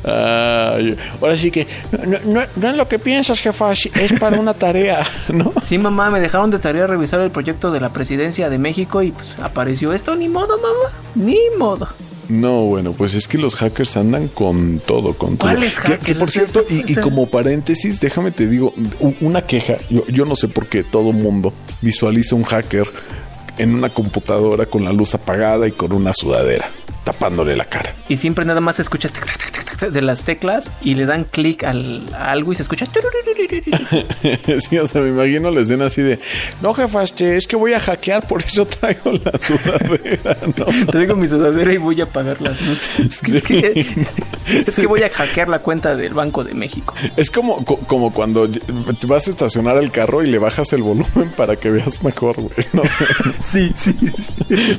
Ay, 0.05 0.97
ahora 1.21 1.37
sí 1.37 1.51
que 1.51 1.67
no, 2.07 2.19
no, 2.33 2.41
no 2.57 2.69
es 2.71 2.77
lo 2.77 2.89
que 2.89 2.99
piensas, 2.99 3.41
jefa, 3.41 3.73
es 3.73 4.13
para 4.19 4.39
una 4.39 4.55
tarea, 4.55 5.05
¿no? 5.33 5.53
Sí, 5.63 5.79
mamá, 5.79 6.11
me 6.11 6.21
dejaron 6.21 6.51
de 6.51 6.59
tarea 6.59 6.87
revisar 6.87 7.21
el 7.21 7.31
proyecto 7.31 7.71
de 7.73 7.81
la 7.81 7.91
presidencia 7.91 8.49
de 8.51 8.59
México 8.59 9.03
y 9.03 9.11
pues 9.13 9.37
apareció 9.43 9.93
esto. 9.93 10.15
Ni 10.17 10.29
modo, 10.29 10.57
mamá. 10.59 10.93
Ni 11.15 11.39
modo. 11.59 11.89
No, 12.29 12.63
bueno, 12.63 12.93
pues 12.93 13.13
es 13.15 13.29
que 13.29 13.37
los 13.37 13.55
hackers 13.55 13.99
andan 13.99 14.29
con 14.29 14.81
todo, 14.87 15.13
con 15.13 15.37
todo. 15.37 15.51
¿Cuáles 15.51 15.79
Que- 15.79 15.83
que, 15.85 15.99
hackers? 15.99 16.19
por 16.19 16.31
cierto, 16.31 16.65
y, 16.71 16.95
como 16.97 17.27
paréntesis, 17.27 18.01
déjame 18.01 18.31
te 18.31 18.47
digo, 18.47 18.73
una 19.21 19.43
queja. 19.43 19.75
Yo, 19.91 20.07
yo 20.09 20.25
no 20.25 20.35
sé 20.35 20.49
por 20.49 20.67
qué 20.67 20.83
todo 20.83 21.13
mundo 21.13 21.53
visualiza 21.83 22.35
un 22.35 22.45
hacker 22.45 22.89
en 23.59 23.75
una 23.75 23.91
computadora 23.91 24.65
con 24.67 24.85
la 24.85 24.93
luz 24.93 25.15
apagada 25.15 25.69
y 25.69 25.73
con 25.73 25.93
una 25.93 26.13
sudadera 26.15 26.67
tapándole 27.05 27.57
la 27.57 27.65
cara. 27.67 27.95
Y 28.09 28.17
siempre 28.17 28.45
nada 28.45 28.61
más 28.61 28.77
se 28.77 28.83
escucha 28.83 29.09
de 29.91 30.03
las 30.03 30.23
teclas 30.23 30.71
y 30.83 30.95
le 30.95 31.05
dan 31.05 31.25
clic 31.25 31.65
al, 31.65 32.03
a 32.15 32.31
algo 32.31 32.53
y 32.53 32.55
se 32.55 32.63
escucha. 32.63 32.87
sí, 34.59 34.79
o 34.79 34.87
sea, 34.87 35.01
me 35.03 35.09
imagino 35.09 35.51
la 35.51 35.61
escena 35.61 35.87
así 35.87 36.03
de, 36.03 36.19
no, 36.63 36.73
jefa, 36.75 37.03
este, 37.03 37.37
es 37.37 37.47
que 37.47 37.57
voy 37.57 37.73
a 37.75 37.81
hackear, 37.81 38.27
por 38.27 38.43
eso 38.43 38.67
traigo 38.67 39.13
la 39.13 39.39
sudadera, 39.39 40.37
¿no? 40.57 40.65
Traigo 40.91 41.17
mi 41.17 41.29
sudadera 41.29 41.73
y 41.73 41.77
voy 41.77 42.01
a 42.01 42.05
apagar 42.05 42.41
las 42.41 42.61
luces. 42.63 42.89
Es 42.99 43.43
que, 43.43 43.87
es 44.67 44.75
que 44.75 44.87
voy 44.87 45.03
a 45.03 45.11
hackear 45.11 45.49
la 45.49 45.59
cuenta 45.59 45.97
del 45.97 46.15
Banco 46.15 46.45
de 46.45 46.55
México. 46.55 46.95
Es 47.17 47.31
como, 47.31 47.65
co- 47.65 47.79
como 47.79 48.13
cuando 48.13 48.49
vas 49.07 49.27
a 49.27 49.31
estacionar 49.31 49.77
el 49.79 49.91
carro 49.91 50.23
y 50.23 50.31
le 50.31 50.39
bajas 50.39 50.73
el 50.73 50.83
volumen 50.83 51.31
para 51.37 51.57
que 51.57 51.71
veas 51.71 52.03
mejor, 52.03 52.37
güey. 52.41 52.55
No 52.73 52.83
sé. 52.85 52.95
Sí, 53.51 53.73
sí. 53.77 53.95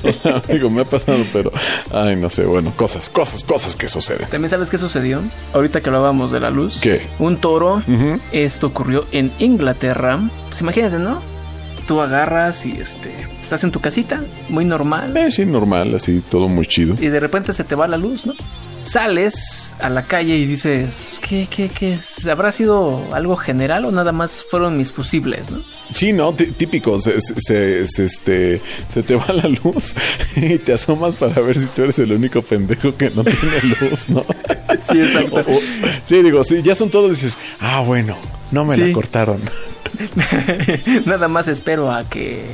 O 0.03 0.11
sea, 0.11 0.41
digo, 0.51 0.69
me 0.69 0.81
ha 0.81 0.85
pasado, 0.85 1.23
pero, 1.33 1.51
ay, 1.91 2.14
no 2.15 2.29
sé, 2.29 2.45
bueno, 2.45 2.71
cosas, 2.75 3.09
cosas, 3.09 3.43
cosas 3.43 3.75
que 3.75 3.87
suceden. 3.87 4.27
También 4.29 4.49
sabes 4.49 4.69
que 4.69 4.77
sucedió? 4.77 5.21
Ahorita 5.53 5.81
que 5.81 5.89
hablábamos 5.89 6.31
de 6.31 6.39
la 6.39 6.49
luz. 6.49 6.79
¿Qué? 6.81 7.05
Un 7.19 7.37
toro. 7.37 7.81
Esto 8.31 8.67
ocurrió 8.67 9.05
en 9.11 9.31
Inglaterra. 9.39 10.19
Pues 10.49 10.61
imagínate, 10.61 10.99
¿no? 10.99 11.21
Tú 11.87 12.01
agarras 12.01 12.65
y 12.65 12.71
este. 12.71 13.13
Estás 13.41 13.63
en 13.63 13.71
tu 13.71 13.79
casita, 13.79 14.21
muy 14.49 14.65
normal. 14.65 15.15
Eh, 15.15 15.29
sí, 15.29 15.45
normal, 15.45 15.93
así, 15.93 16.23
todo 16.31 16.47
muy 16.47 16.65
chido. 16.65 16.95
Y 16.99 17.07
de 17.07 17.19
repente 17.19 17.53
se 17.53 17.63
te 17.63 17.75
va 17.75 17.87
la 17.87 17.97
luz, 17.97 18.25
¿no? 18.25 18.33
Sales 18.85 19.73
a 19.81 19.89
la 19.89 20.03
calle 20.03 20.35
y 20.37 20.45
dices, 20.45 21.11
¿qué, 21.27 21.47
qué, 21.49 21.69
qué? 21.69 21.97
¿Habrá 22.29 22.51
sido 22.51 23.01
algo 23.13 23.35
general 23.35 23.83
o 23.85 23.91
nada 23.91 24.11
más 24.11 24.45
fueron 24.49 24.77
mis 24.77 24.91
fusibles, 24.91 25.49
no? 25.51 25.59
Sí, 25.91 26.13
no, 26.13 26.31
Tí- 26.33 26.51
típico, 26.51 26.99
se, 27.01 27.19
se- 27.19 27.87
se- 27.87 28.05
este, 28.05 28.61
se 28.87 29.03
te 29.03 29.15
va 29.15 29.33
la 29.33 29.49
luz 29.49 29.95
y 30.35 30.57
te 30.59 30.73
asomas 30.73 31.15
para 31.15 31.41
ver 31.41 31.57
si 31.57 31.65
tú 31.65 31.81
eres 31.83 31.97
el 31.99 32.11
único 32.11 32.41
pendejo 32.43 32.95
que 32.95 33.09
no 33.09 33.23
tiene 33.23 33.75
luz, 33.81 34.07
¿no? 34.09 34.23
Sí, 34.91 34.99
exacto. 34.99 35.37
O- 35.47 35.55
o- 35.55 35.61
sí, 36.05 36.21
digo, 36.21 36.43
sí, 36.43 36.61
ya 36.63 36.75
son 36.75 36.89
todos, 36.89 37.09
dices, 37.09 37.37
ah, 37.61 37.79
bueno, 37.81 38.15
no 38.51 38.65
me 38.65 38.75
Sí. 38.75 38.81
la 38.87 38.93
cortaron. 38.93 39.41
Nada 41.05 41.27
más 41.27 41.47
espero 41.47 41.91
a 41.91 42.07
que 42.07 42.45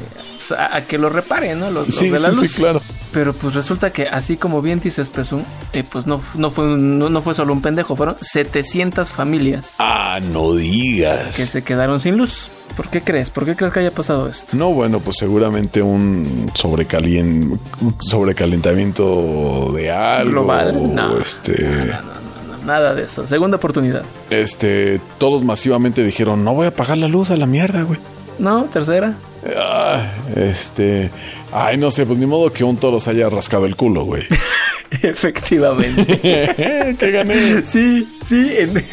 pues, 0.47 0.59
a, 0.59 0.75
a 0.75 0.81
que 0.85 0.97
lo 0.97 1.09
reparen, 1.09 1.59
¿no? 1.59 1.69
Los, 1.71 1.87
los 1.87 1.95
Sí, 1.95 2.09
de 2.09 2.19
la 2.19 2.29
sí, 2.29 2.35
sí, 2.35 2.41
luz. 2.41 2.53
claro. 2.55 2.81
Pero 3.13 3.33
pues 3.33 3.53
resulta 3.55 3.91
que 3.91 4.07
así 4.07 4.37
como 4.37 4.61
bien 4.61 4.79
dices, 4.79 5.09
Pesú, 5.09 5.41
eh, 5.73 5.83
pues 5.89 6.07
no, 6.07 6.21
no 6.35 6.49
fue 6.49 6.65
un- 6.65 6.97
no, 6.97 7.09
no 7.09 7.21
fue 7.21 7.35
solo 7.35 7.51
un 7.53 7.61
pendejo, 7.61 7.95
fueron 7.95 8.15
700 8.21 9.11
familias 9.11 9.75
Ah, 9.79 10.19
no 10.21 10.51
que 10.53 10.59
digas. 10.59 11.35
se 11.35 11.61
quedaron 11.63 11.99
sin 11.99 12.17
luz. 12.17 12.49
¿Por 12.77 12.87
qué 12.87 13.01
crees? 13.01 13.29
¿Por 13.29 13.43
qué 13.45 13.55
crees 13.57 13.73
que 13.73 13.81
haya 13.81 13.91
pasado 13.91 14.29
esto? 14.29 14.55
No, 14.55 14.71
bueno, 14.71 15.01
pues 15.01 15.17
seguramente 15.17 15.81
un 15.81 16.49
sobrecalien- 16.55 17.59
sobrecalentamiento 17.99 19.71
de 19.73 19.91
algo. 19.91 20.31
Global, 20.31 20.95
no. 20.95 21.17
Este, 21.19 21.63
No, 21.63 22.65
nada 22.65 22.93
de 22.93 23.03
eso. 23.03 23.27
Segunda 23.27 23.57
oportunidad. 23.57 24.03
este, 24.29 25.01
todos 25.17 25.43
masivamente 25.43 26.03
dijeron, 26.03 26.43
no 26.43 26.53
voy 26.53 26.65
a 26.65 26.69
apagar 26.69 26.97
la 26.97 27.07
luz 27.07 27.29
a 27.31 27.37
la 27.37 27.45
mierda, 27.45 27.83
güey. 27.83 27.99
No, 28.39 28.63
tercera. 28.65 29.13
Ah, 29.57 30.03
este, 30.35 31.09
ay, 31.51 31.77
no 31.77 31.89
sé, 31.91 32.05
pues 32.05 32.19
ni 32.19 32.25
modo 32.25 32.51
que 32.51 32.63
un 32.63 32.77
toro 32.77 32.99
se 32.99 33.09
haya 33.09 33.29
rascado 33.29 33.65
el 33.65 33.75
culo, 33.75 34.03
güey. 34.03 34.23
Efectivamente. 35.01 36.95
que 36.99 37.11
gané. 37.11 37.61
Sí, 37.63 38.07
sí, 38.25 38.51
en, 38.57 38.77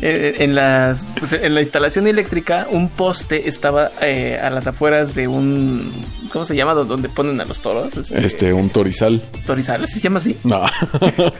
en, 0.00 0.42
en 0.42 0.54
las, 0.54 1.04
pues, 1.18 1.32
en 1.32 1.54
la 1.54 1.60
instalación 1.60 2.06
eléctrica 2.06 2.66
un 2.70 2.88
poste 2.88 3.48
estaba 3.48 3.90
eh, 4.00 4.38
a 4.42 4.48
las 4.50 4.66
afueras 4.66 5.14
de 5.14 5.26
un, 5.28 5.92
¿cómo 6.32 6.44
se 6.44 6.54
llama? 6.54 6.74
Donde 6.74 7.08
ponen 7.08 7.40
a 7.40 7.44
los 7.44 7.60
toros. 7.60 7.96
Este, 7.96 8.24
Este, 8.24 8.52
un 8.52 8.70
torizal. 8.70 9.20
Torizal, 9.46 9.86
¿se 9.88 10.00
llama 10.00 10.18
así? 10.18 10.36
No, 10.44 10.64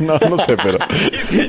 no, 0.01 0.19
no 0.19 0.37
sé, 0.37 0.57
pero. 0.57 0.79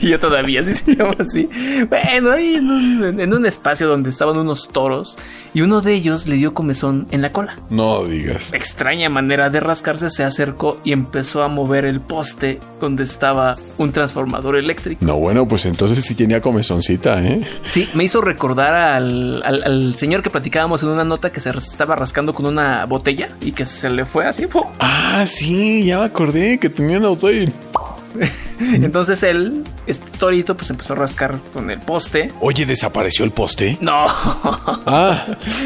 Yo 0.02 0.20
todavía 0.20 0.64
sí 0.64 0.76
se 0.76 0.96
llama 0.96 1.16
así. 1.20 1.50
Bueno, 1.90 2.32
ahí 2.32 2.56
en 2.56 2.70
un, 2.70 3.20
en 3.20 3.34
un 3.34 3.46
espacio 3.46 3.88
donde 3.88 4.12
estaban 4.12 4.38
unos 4.38 4.68
toros 4.70 5.18
y 5.54 5.62
uno 5.62 5.82
de 5.82 5.94
ellos 5.94 6.28
le 6.28 6.36
dio 6.36 6.54
comezón 6.54 7.08
en 7.12 7.22
la 7.22 7.32
cola. 7.32 7.56
No 7.70 8.06
digas. 8.06 8.54
Extraña 8.54 9.10
manera 9.10 9.50
de 9.50 9.60
rascarse, 9.60 10.10
se 10.10 10.24
acercó 10.24 10.80
y 10.84 10.94
empezó 10.94 11.42
a 11.42 11.48
mover 11.48 11.71
el 11.80 12.00
poste 12.02 12.60
donde 12.80 13.04
estaba 13.04 13.56
un 13.78 13.92
transformador 13.92 14.56
eléctrico. 14.58 15.04
No, 15.06 15.18
bueno, 15.18 15.48
pues 15.48 15.66
entonces 15.66 16.04
sí 16.04 16.14
tenía 16.16 16.42
comezoncita, 16.42 17.22
¿eh? 17.24 17.42
Sí, 17.68 17.90
me 17.94 18.04
hizo 18.04 18.22
recordar 18.22 18.74
al, 18.74 19.42
al- 19.44 19.64
al 19.64 19.96
señor 19.96 20.22
que 20.22 20.30
platicábamos 20.30 20.84
en 20.84 20.90
una 20.90 21.04
nota 21.04 21.32
que 21.32 21.40
se 21.40 21.50
estaba 21.50 21.96
rascando 21.96 22.34
con 22.34 22.46
una 22.46 22.86
botella 22.86 23.30
y 23.42 23.52
que 23.54 23.66
se 23.66 23.90
le 23.90 24.06
fue 24.06 24.26
así. 24.28 24.48
¡fu! 24.48 24.64
Ah, 24.80 25.24
sí, 25.28 25.86
ya 25.86 26.00
me 26.00 26.06
acordé 26.06 26.58
que 26.60 26.70
tenía 26.70 26.98
un 26.98 27.06
auto 27.06 27.32
y. 27.32 27.52
Entonces 28.74 29.24
él, 29.24 29.64
este 29.88 30.10
torito, 30.18 30.56
pues 30.56 30.70
empezó 30.70 30.94
a 30.94 30.98
rascar 30.98 31.40
con 31.54 31.70
el 31.72 31.80
poste. 31.80 32.32
Oye, 32.42 32.66
desapareció 32.66 33.26
el 33.26 33.32
poste. 33.32 33.78
No. 33.82 34.06
Ah, 34.86 35.26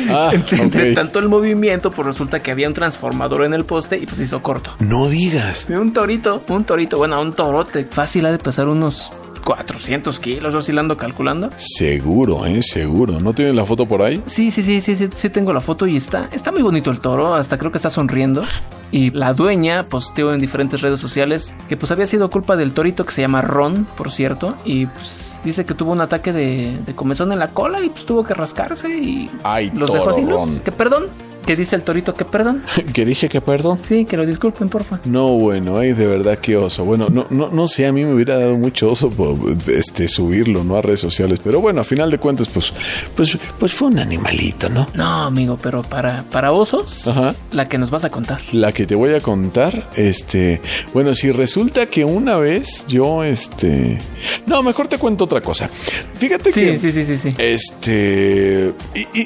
ah, 0.09 0.31
Entre, 0.51 0.93
tanto 0.93 1.19
el 1.19 1.29
movimiento, 1.29 1.91
pues 1.91 2.05
resulta 2.05 2.39
que 2.39 2.51
había 2.51 2.67
un 2.67 2.73
transformador 2.73 3.45
en 3.45 3.53
el 3.53 3.65
poste 3.65 3.97
y 3.97 4.05
pues 4.05 4.19
hizo 4.19 4.41
corto. 4.41 4.71
No 4.79 5.07
digas. 5.07 5.67
Un 5.69 5.93
torito, 5.93 6.43
un 6.49 6.63
torito, 6.63 6.97
bueno, 6.97 7.21
un 7.21 7.33
torote. 7.33 7.85
Fácil 7.85 8.25
ha 8.25 8.31
de 8.31 8.37
pesar 8.37 8.67
unos 8.67 9.11
400 9.45 10.19
kilos, 10.19 10.53
oscilando, 10.53 10.97
calculando. 10.97 11.49
Seguro, 11.55 12.45
¿eh? 12.45 12.61
Seguro. 12.63 13.19
¿No 13.19 13.33
tienes 13.33 13.55
la 13.55 13.65
foto 13.65 13.87
por 13.87 14.01
ahí? 14.01 14.21
Sí, 14.25 14.51
sí, 14.51 14.63
sí, 14.63 14.81
sí, 14.81 14.95
sí, 14.95 15.07
sí 15.15 15.29
tengo 15.29 15.53
la 15.53 15.61
foto 15.61 15.87
y 15.87 15.95
está, 15.95 16.27
está 16.31 16.51
muy 16.51 16.63
bonito 16.63 16.89
el 16.89 16.99
toro, 16.99 17.35
hasta 17.35 17.57
creo 17.57 17.71
que 17.71 17.77
está 17.77 17.89
sonriendo. 17.89 18.43
Y 18.91 19.09
la 19.11 19.33
dueña 19.33 19.83
posteó 19.83 20.33
en 20.33 20.39
diferentes 20.39 20.81
redes 20.81 20.99
sociales 20.99 21.53
que 21.67 21.75
pues 21.75 21.91
había 21.91 22.05
sido 22.05 22.29
culpa 22.29 22.55
del 22.55 22.73
torito 22.73 23.03
que 23.03 23.11
se 23.11 23.21
llama 23.21 23.41
Ron, 23.41 23.85
por 23.97 24.11
cierto, 24.11 24.55
y 24.63 24.85
pues 24.85 25.37
dice 25.43 25.65
que 25.65 25.73
tuvo 25.73 25.91
un 25.91 26.01
ataque 26.01 26.31
de, 26.33 26.79
de 26.85 26.95
comezón 26.95 27.31
en 27.31 27.39
la 27.39 27.49
cola 27.49 27.83
y 27.83 27.89
pues 27.89 28.05
tuvo 28.05 28.23
que 28.23 28.33
rascarse 28.33 28.89
y 28.97 29.29
Ay, 29.43 29.71
los 29.75 29.91
dejó 29.91 30.13
sin 30.13 30.29
luz. 30.29 30.35
Ron. 30.39 30.59
Que 30.59 30.71
perdón, 30.71 31.07
que 31.45 31.55
dice 31.55 31.75
el 31.75 31.83
torito 31.83 32.13
que 32.13 32.25
perdón. 32.25 32.63
que 32.93 33.05
dije 33.05 33.29
que 33.29 33.41
perdón. 33.41 33.79
Sí, 33.87 34.05
que 34.05 34.17
lo 34.17 34.25
disculpen, 34.25 34.69
porfa. 34.69 34.99
No, 35.05 35.29
bueno, 35.29 35.77
ay, 35.77 35.93
de 35.93 36.07
verdad 36.07 36.37
qué 36.39 36.57
oso. 36.57 36.83
Bueno, 36.85 37.07
no, 37.09 37.27
no, 37.29 37.49
no 37.49 37.67
sé, 37.67 37.85
a 37.85 37.91
mí 37.91 38.03
me 38.03 38.13
hubiera 38.13 38.37
dado 38.39 38.57
mucho 38.57 38.91
oso 38.91 39.09
por, 39.09 39.37
este, 39.67 40.07
subirlo, 40.07 40.63
¿no? 40.63 40.75
A 40.77 40.81
redes 40.81 40.99
sociales. 40.99 41.39
Pero 41.43 41.61
bueno, 41.61 41.81
a 41.81 41.83
final 41.83 42.09
de 42.11 42.17
cuentas, 42.17 42.47
pues, 42.47 42.73
pues, 43.15 43.37
pues 43.59 43.73
fue 43.73 43.87
un 43.89 43.99
animalito, 43.99 44.69
¿no? 44.69 44.87
No, 44.93 45.23
amigo, 45.23 45.57
pero 45.61 45.81
para, 45.83 46.23
para 46.31 46.51
osos, 46.51 47.07
Ajá. 47.07 47.33
la 47.51 47.67
que 47.69 47.77
nos 47.77 47.89
vas 47.91 48.03
a 48.03 48.09
contar. 48.09 48.41
La 48.51 48.71
que 48.71 48.85
te 48.85 48.95
voy 48.95 49.13
a 49.13 49.21
contar, 49.21 49.87
este, 49.95 50.61
bueno, 50.93 51.13
si 51.15 51.31
resulta 51.31 51.85
que 51.87 52.05
una 52.05 52.37
vez 52.37 52.85
yo, 52.87 53.23
este, 53.23 53.99
no, 54.47 54.63
mejor 54.63 54.87
te 54.87 54.97
cuento 54.97 55.25
otra 55.25 55.41
cosa. 55.41 55.67
Fíjate 56.15 56.51
Sí, 56.51 56.61
que, 56.61 56.79
sí, 56.79 56.91
sí, 56.91 57.03
sí, 57.03 57.17
sí. 57.17 57.35
este, 57.37 58.73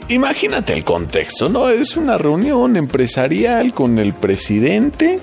imagínate 0.09 0.73
el 0.73 0.83
contexto, 0.83 1.49
¿no? 1.49 1.69
Es 1.69 1.95
una 1.97 2.08
reunión 2.17 2.75
empresarial 2.77 3.73
con 3.73 3.99
el 3.99 4.13
presidente 4.13 5.19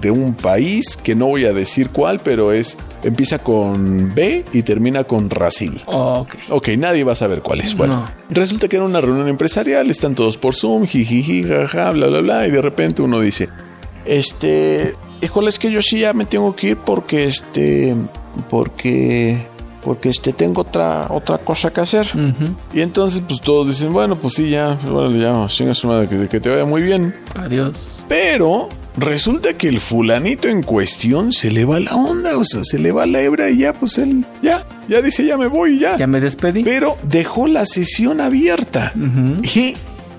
de 0.00 0.10
un 0.10 0.34
país 0.34 0.96
que 0.96 1.14
no 1.14 1.26
voy 1.26 1.44
a 1.44 1.52
decir 1.52 1.90
cuál, 1.90 2.20
pero 2.20 2.52
es, 2.52 2.78
empieza 3.02 3.38
con 3.38 4.14
B 4.14 4.44
y 4.52 4.62
termina 4.62 5.04
con 5.04 5.28
Brasil. 5.28 5.80
Ok. 5.86 6.34
Ok, 6.50 6.68
nadie 6.78 7.04
va 7.04 7.12
a 7.12 7.16
saber 7.16 7.40
cuál 7.42 7.60
es. 7.60 7.76
Bueno, 7.76 7.96
No. 7.96 8.10
resulta 8.30 8.68
que 8.68 8.76
era 8.76 8.84
una 8.84 9.00
reunión 9.00 9.28
empresarial, 9.28 9.90
están 9.90 10.14
todos 10.14 10.36
por 10.38 10.54
Zoom, 10.54 10.86
jijiji, 10.86 11.44
jaja, 11.44 11.90
bla, 11.92 12.06
bla, 12.06 12.20
bla, 12.20 12.46
y 12.46 12.50
de 12.50 12.62
repente 12.62 13.02
uno 13.02 13.20
dice, 13.20 13.48
este, 14.04 14.94
híjole, 15.22 15.48
es 15.48 15.58
que 15.58 15.70
yo 15.70 15.82
sí 15.82 16.00
ya 16.00 16.12
me 16.12 16.24
tengo 16.24 16.54
que 16.56 16.68
ir 16.68 16.76
porque, 16.76 17.24
este, 17.26 17.94
porque, 18.50 19.38
porque, 19.84 20.08
este, 20.08 20.32
tengo 20.32 20.62
otra, 20.62 21.06
otra 21.10 21.38
cosa 21.38 21.72
que 21.72 21.80
hacer. 21.80 22.08
Y 22.72 22.80
entonces, 22.80 23.22
pues 23.26 23.40
todos 23.40 23.68
dicen, 23.68 23.92
bueno, 23.92 24.16
pues 24.16 24.34
sí, 24.34 24.50
ya, 24.50 24.78
bueno, 24.84 25.10
ya, 25.16 25.46
chinga 25.48 25.74
su 25.74 25.88
madre, 25.88 26.08
que, 26.08 26.28
que 26.28 26.40
te 26.40 26.48
vaya 26.48 26.64
muy 26.64 26.82
bien. 26.82 27.14
Adiós. 27.34 27.98
Pero 28.08 28.68
resulta 28.96 29.54
que 29.54 29.68
el 29.68 29.80
fulanito 29.80 30.48
en 30.48 30.62
cuestión 30.62 31.32
se 31.32 31.50
le 31.50 31.64
va 31.64 31.80
la 31.80 31.94
onda, 31.94 32.36
o 32.36 32.44
sea, 32.44 32.62
se 32.64 32.78
le 32.78 32.92
va 32.92 33.06
la 33.06 33.20
hebra 33.22 33.50
y 33.50 33.58
ya, 33.58 33.72
pues 33.72 33.98
él, 33.98 34.24
ya, 34.42 34.66
ya 34.88 35.00
dice, 35.02 35.24
ya 35.24 35.36
me 35.36 35.46
voy, 35.46 35.78
ya. 35.78 35.96
Ya 35.96 36.06
me 36.06 36.20
despedí. 36.20 36.62
Pero 36.62 36.96
dejó 37.02 37.46
la 37.46 37.64
sesión 37.66 38.20
abierta 38.20 38.92
y, 39.42 39.74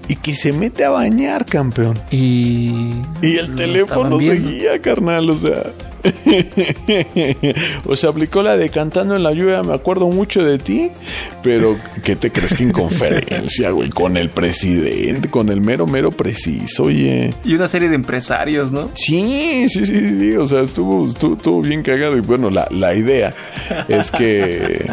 y 0.08 0.16
que 0.16 0.36
se 0.36 0.54
mete 0.54 0.84
a 0.84 0.90
bañar, 0.90 1.46
campeón. 1.46 2.00
Y. 2.12 2.92
Y 3.22 3.38
el 3.38 3.56
teléfono 3.56 4.20
seguía, 4.20 4.82
carnal, 4.82 5.30
o 5.30 5.38
sea. 5.38 5.64
o 7.86 7.96
sea, 7.96 8.10
aplicó 8.10 8.42
la 8.42 8.58
de 8.58 8.70
cantando 8.70 9.16
en 9.16 9.24
la 9.24 9.32
lluvia, 9.32 9.64
me 9.64 9.74
acuerdo 9.74 10.08
mucho 10.10 10.44
de 10.44 10.60
ti, 10.60 10.90
pero 11.42 11.78
¿qué 12.04 12.18
te 12.18 12.30
crees 12.30 12.54
que 12.54 12.64
en 12.64 12.74
conferencia, 12.74 13.72
güey? 13.72 13.90
Con 13.90 14.18
el 14.18 14.30
presidente, 14.30 15.30
con 15.30 15.48
el 15.48 15.62
mero, 15.62 15.88
mero 15.88 16.12
preciso, 16.12 16.84
oye. 16.84 17.34
Y 17.46 17.56
una 17.56 17.70
serie 17.70 17.88
de 17.88 17.96
empresarios, 17.96 18.74
¿no? 18.74 18.92
Sí, 18.96 19.68
sí, 19.70 19.86
sí, 19.86 20.20
sí, 20.20 20.36
o 20.36 20.46
sea, 20.46 20.62
estuvo, 20.62 21.08
estuvo, 21.08 21.36
estuvo 21.36 21.62
bien 21.62 21.84
cagado 21.84 22.18
y 22.18 22.22
bueno, 22.22 22.50
la, 22.50 22.68
la 22.70 22.94
idea 22.94 23.34
es 23.88 24.12
que, 24.12 24.92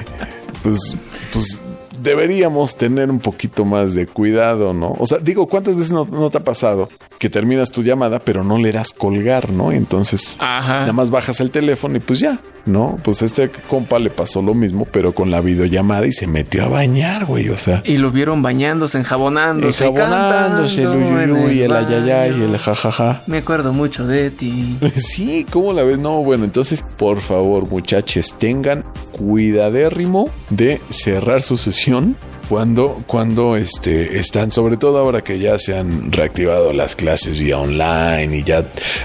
pues, 0.62 0.94
pues 1.32 1.60
deberíamos 2.02 2.76
tener 2.76 3.10
un 3.10 3.20
poquito 3.20 3.64
más 3.64 3.94
de 3.94 4.06
cuidado, 4.06 4.72
¿no? 4.72 4.96
O 4.98 5.06
sea, 5.06 5.18
digo, 5.18 5.46
¿cuántas 5.46 5.76
veces 5.76 5.92
no, 5.92 6.30
te 6.30 6.38
ha 6.38 6.44
pasado 6.44 6.88
que 7.20 7.28
terminas 7.28 7.70
tu 7.70 7.82
llamada 7.82 8.18
pero 8.18 8.42
no 8.42 8.56
le 8.56 8.72
das 8.72 8.94
colgar, 8.94 9.50
¿no? 9.50 9.72
Entonces, 9.72 10.36
Ajá. 10.40 10.80
nada 10.80 10.92
más 10.94 11.10
bajas 11.10 11.38
el 11.40 11.50
teléfono 11.50 11.98
y 11.98 12.00
pues 12.00 12.18
ya, 12.18 12.40
¿no? 12.64 12.96
Pues 13.04 13.20
a 13.20 13.26
este 13.26 13.50
compa 13.50 13.98
le 13.98 14.08
pasó 14.08 14.40
lo 14.40 14.54
mismo, 14.54 14.86
pero 14.90 15.12
con 15.12 15.30
la 15.30 15.42
videollamada 15.42 16.06
y 16.06 16.12
se 16.12 16.26
metió 16.26 16.64
a 16.64 16.68
bañar, 16.68 17.26
güey, 17.26 17.50
o 17.50 17.58
sea. 17.58 17.82
Y 17.84 17.98
lo 17.98 18.10
vieron 18.10 18.40
bañándose, 18.40 18.96
enjabonándose. 18.96 19.84
Enjabonándose, 19.84 20.82
el 20.82 20.88
uyuyuy, 20.88 21.58
en 21.58 21.64
el 21.70 21.76
ayayay, 21.76 22.30
baño. 22.32 22.44
el 22.46 22.58
jajaja. 22.58 23.22
Me 23.26 23.38
acuerdo 23.38 23.74
mucho 23.74 24.06
de 24.06 24.30
ti. 24.30 24.78
Sí, 24.96 25.44
¿cómo 25.50 25.74
la 25.74 25.82
ves? 25.82 25.98
No, 25.98 26.22
bueno, 26.24 26.44
entonces, 26.44 26.82
por 26.96 27.20
favor, 27.20 27.68
muchachos, 27.68 28.34
tengan 28.38 28.82
cuidadérrimo 29.12 30.30
de 30.48 30.80
cerrar 30.88 31.42
su 31.42 31.56
sesión 31.58 32.16
cuando, 32.48 32.96
cuando 33.06 33.56
este, 33.56 34.18
están, 34.18 34.50
sobre 34.50 34.76
todo 34.76 34.98
ahora 34.98 35.22
que 35.22 35.38
ya 35.38 35.56
se 35.58 35.78
han 35.78 36.10
reactivado 36.10 36.72
las 36.72 36.96
clases 36.96 37.09
vía 37.38 37.58
online 37.58 38.38
y 38.38 38.44
ya 38.44 38.64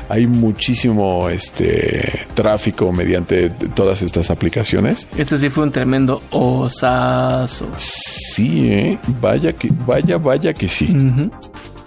hay 0.09 0.27
muchísimo 0.27 1.29
este, 1.29 2.25
tráfico 2.33 2.91
mediante 2.91 3.49
todas 3.49 4.01
estas 4.01 4.29
aplicaciones. 4.29 5.07
Este 5.17 5.37
sí 5.37 5.49
fue 5.49 5.63
un 5.63 5.71
tremendo 5.71 6.21
osazo. 6.31 7.67
Sí, 7.77 8.69
¿eh? 8.71 8.99
vaya 9.19 9.53
que, 9.53 9.69
vaya, 9.85 10.17
vaya 10.17 10.53
que 10.53 10.67
sí. 10.67 10.95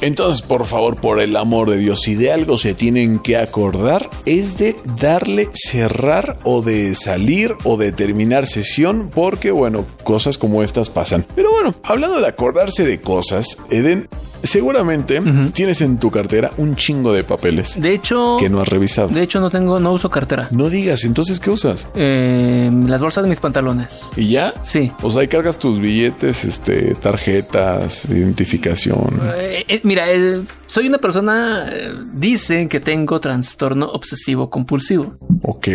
Entonces, 0.00 0.42
por 0.42 0.64
favor, 0.66 0.96
por 0.96 1.20
el 1.20 1.34
amor 1.34 1.70
de 1.70 1.76
Dios, 1.76 2.02
si 2.02 2.14
de 2.14 2.30
algo 2.30 2.56
se 2.56 2.72
tienen 2.72 3.18
que 3.18 3.36
acordar, 3.36 4.08
es 4.26 4.56
de 4.56 4.76
darle 5.00 5.48
cerrar 5.52 6.38
o 6.44 6.62
de 6.62 6.94
salir 6.94 7.54
o 7.64 7.76
de 7.76 7.90
terminar 7.90 8.46
sesión, 8.46 9.10
porque 9.12 9.50
bueno, 9.50 9.84
cosas 10.04 10.38
como 10.38 10.62
estas 10.62 10.88
pasan. 10.88 11.26
Pero 11.34 11.50
bueno, 11.50 11.74
hablando 11.82 12.20
de 12.20 12.28
acordarse 12.28 12.84
de 12.84 13.00
cosas, 13.00 13.58
Eden, 13.70 14.08
seguramente 14.42 15.20
tienes 15.52 15.80
en 15.80 15.98
tu 15.98 16.10
cartera 16.10 16.50
un 16.56 16.76
chingo 16.76 17.12
de 17.12 17.24
papeles. 17.24 17.80
De 17.80 17.94
hecho, 17.94 18.36
que 18.38 18.48
no 18.48 18.60
has 18.60 18.68
revisado. 18.68 19.08
De 19.08 19.22
hecho, 19.22 19.40
no 19.40 19.50
tengo, 19.50 19.78
no 19.78 19.92
uso 19.92 20.10
cartera. 20.10 20.48
No 20.50 20.70
digas, 20.70 21.04
entonces, 21.04 21.40
¿qué 21.40 21.50
usas? 21.50 21.88
Eh, 21.94 22.70
las 22.86 23.00
bolsas 23.00 23.24
de 23.24 23.30
mis 23.30 23.40
pantalones. 23.40 24.08
¿Y 24.16 24.30
ya? 24.30 24.54
Sí. 24.62 24.92
O 25.02 25.10
sea, 25.10 25.22
ahí 25.22 25.28
cargas 25.28 25.58
tus 25.58 25.78
billetes, 25.78 26.44
este, 26.44 26.94
tarjetas, 26.94 28.06
identificación. 28.06 29.20
Eh, 29.36 29.64
eh, 29.68 29.80
mira, 29.84 30.06
soy 30.66 30.88
una 30.88 30.98
persona, 30.98 31.66
dicen 32.14 32.68
que 32.68 32.80
tengo 32.80 33.20
trastorno 33.20 33.86
obsesivo 33.86 34.50
compulsivo. 34.50 35.16
Ok. 35.42 35.68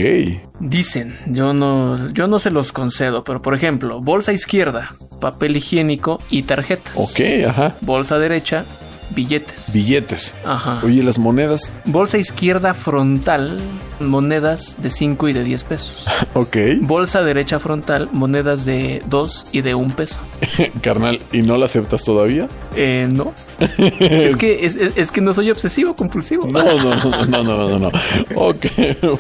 Dicen, 0.60 1.18
yo 1.28 1.54
no, 1.54 2.12
yo 2.12 2.28
no 2.28 2.40
se 2.40 2.50
los 2.50 2.72
concedo, 2.72 3.24
pero 3.24 3.42
por 3.42 3.54
ejemplo, 3.54 4.00
bolsa 4.02 4.32
izquierda, 4.32 4.90
papel 5.24 5.56
higiénico 5.56 6.20
y 6.30 6.44
tarjetas. 6.44 6.92
Ok, 6.96 7.48
ajá. 7.48 7.76
Bolsa 7.80 8.20
derecha, 8.20 8.66
billetes. 9.12 9.72
Billetes. 9.72 10.36
Ajá. 10.44 10.82
Oye, 10.84 11.02
las 11.02 11.18
monedas. 11.18 11.72
Bolsa 11.86 12.18
izquierda 12.18 12.74
frontal, 12.74 13.58
monedas 14.08 14.78
de 14.82 14.90
5 14.90 15.30
y 15.30 15.34
de 15.34 15.44
10 15.44 15.64
pesos. 15.64 16.06
ok. 16.34 16.58
Bolsa 16.82 17.24
derecha 17.24 17.60
frontal, 17.60 18.10
monedas 18.12 18.66
de 18.66 19.02
2 19.08 19.48
y 19.52 19.62
de 19.62 19.76
1 19.76 19.96
peso. 19.96 20.20
Carnal, 20.82 21.20
¿y 21.32 21.42
no 21.42 21.58
la 21.58 21.66
aceptas 21.66 22.04
todavía? 22.04 22.48
Eh, 22.76 23.08
no. 23.10 23.34
es, 23.78 24.36
que, 24.38 24.66
es, 24.66 24.76
es, 24.76 25.12
que 25.12 25.22
no 25.22 25.34
soy 25.34 25.52
obsesivo 25.52 25.96
compulsivo. 25.96 26.48
No, 26.48 26.64
no, 26.64 26.96
no, 26.96 27.26
no, 27.26 27.44
no, 27.44 27.70
no, 27.70 27.80
no. 27.80 27.92
Ok, 28.36 28.66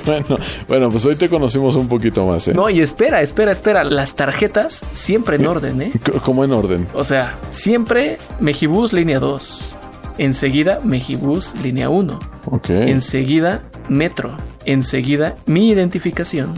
bueno, 0.05 0.37
bueno, 0.67 0.89
pues 0.89 1.05
hoy 1.05 1.15
te 1.15 1.29
conocimos 1.29 1.75
un 1.75 1.87
poquito 1.87 2.25
más, 2.25 2.47
¿eh? 2.47 2.53
No, 2.53 2.69
y 2.69 2.81
espera, 2.81 3.21
espera, 3.21 3.51
espera. 3.51 3.83
Las 3.83 4.15
tarjetas 4.15 4.83
siempre 4.93 5.37
en 5.37 5.45
orden, 5.45 5.81
¿eh? 5.81 5.91
¿Cómo 6.23 6.43
en 6.43 6.51
orden? 6.51 6.87
O 6.93 7.03
sea, 7.03 7.35
siempre 7.51 8.17
Mejibus 8.39 8.93
línea 8.93 9.19
2. 9.19 9.77
Enseguida 10.17 10.79
Mejibus 10.83 11.55
línea 11.61 11.89
1. 11.89 12.19
Ok. 12.51 12.69
Enseguida 12.69 13.63
Metro. 13.89 14.35
Enseguida 14.65 15.35
mi 15.45 15.69
identificación. 15.69 16.53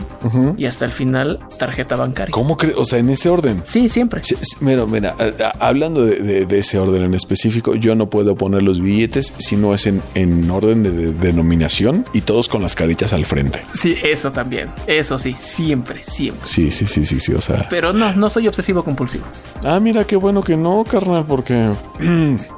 Y 0.56 0.66
hasta 0.66 0.84
el 0.84 0.92
final 0.92 1.40
tarjeta 1.58 1.96
bancaria. 1.96 2.32
¿Cómo 2.32 2.56
crees? 2.56 2.76
O 2.76 2.84
sea, 2.84 2.98
en 2.98 3.10
ese 3.10 3.28
orden. 3.28 3.62
Sí, 3.64 3.88
siempre. 3.88 4.22
Sí, 4.22 4.36
mira, 4.60 4.86
mira, 4.86 5.14
hablando 5.58 6.04
de, 6.04 6.46
ese 6.58 6.78
orden 6.78 7.02
en 7.02 7.14
específico, 7.14 7.74
yo 7.74 7.94
no 7.94 8.08
puedo 8.08 8.36
poner 8.36 8.62
los 8.62 8.80
billetes 8.80 9.34
si 9.38 9.56
no 9.56 9.74
es 9.74 9.86
en, 9.86 10.02
en 10.14 10.48
orden 10.50 10.82
de, 10.82 11.12
denominación 11.12 12.04
y 12.12 12.20
todos 12.20 12.48
con 12.48 12.62
las 12.62 12.74
caritas 12.74 13.12
al 13.12 13.24
frente. 13.26 13.62
Sí, 13.74 13.96
eso 14.02 14.30
también. 14.30 14.70
Eso 14.86 15.18
sí, 15.18 15.34
siempre, 15.38 16.02
siempre. 16.04 16.46
Sí, 16.46 16.70
sí, 16.70 16.86
sí, 16.86 17.04
sí, 17.04 17.18
sí, 17.18 17.32
o 17.34 17.40
sea. 17.40 17.66
Pero 17.68 17.92
no, 17.92 18.12
no 18.14 18.30
soy 18.30 18.48
obsesivo 18.48 18.84
compulsivo. 18.84 19.24
Ah, 19.64 19.80
mira, 19.80 20.04
qué 20.04 20.16
bueno 20.16 20.42
que 20.42 20.56
no, 20.56 20.84
carnal, 20.84 21.24
porque... 21.26 21.72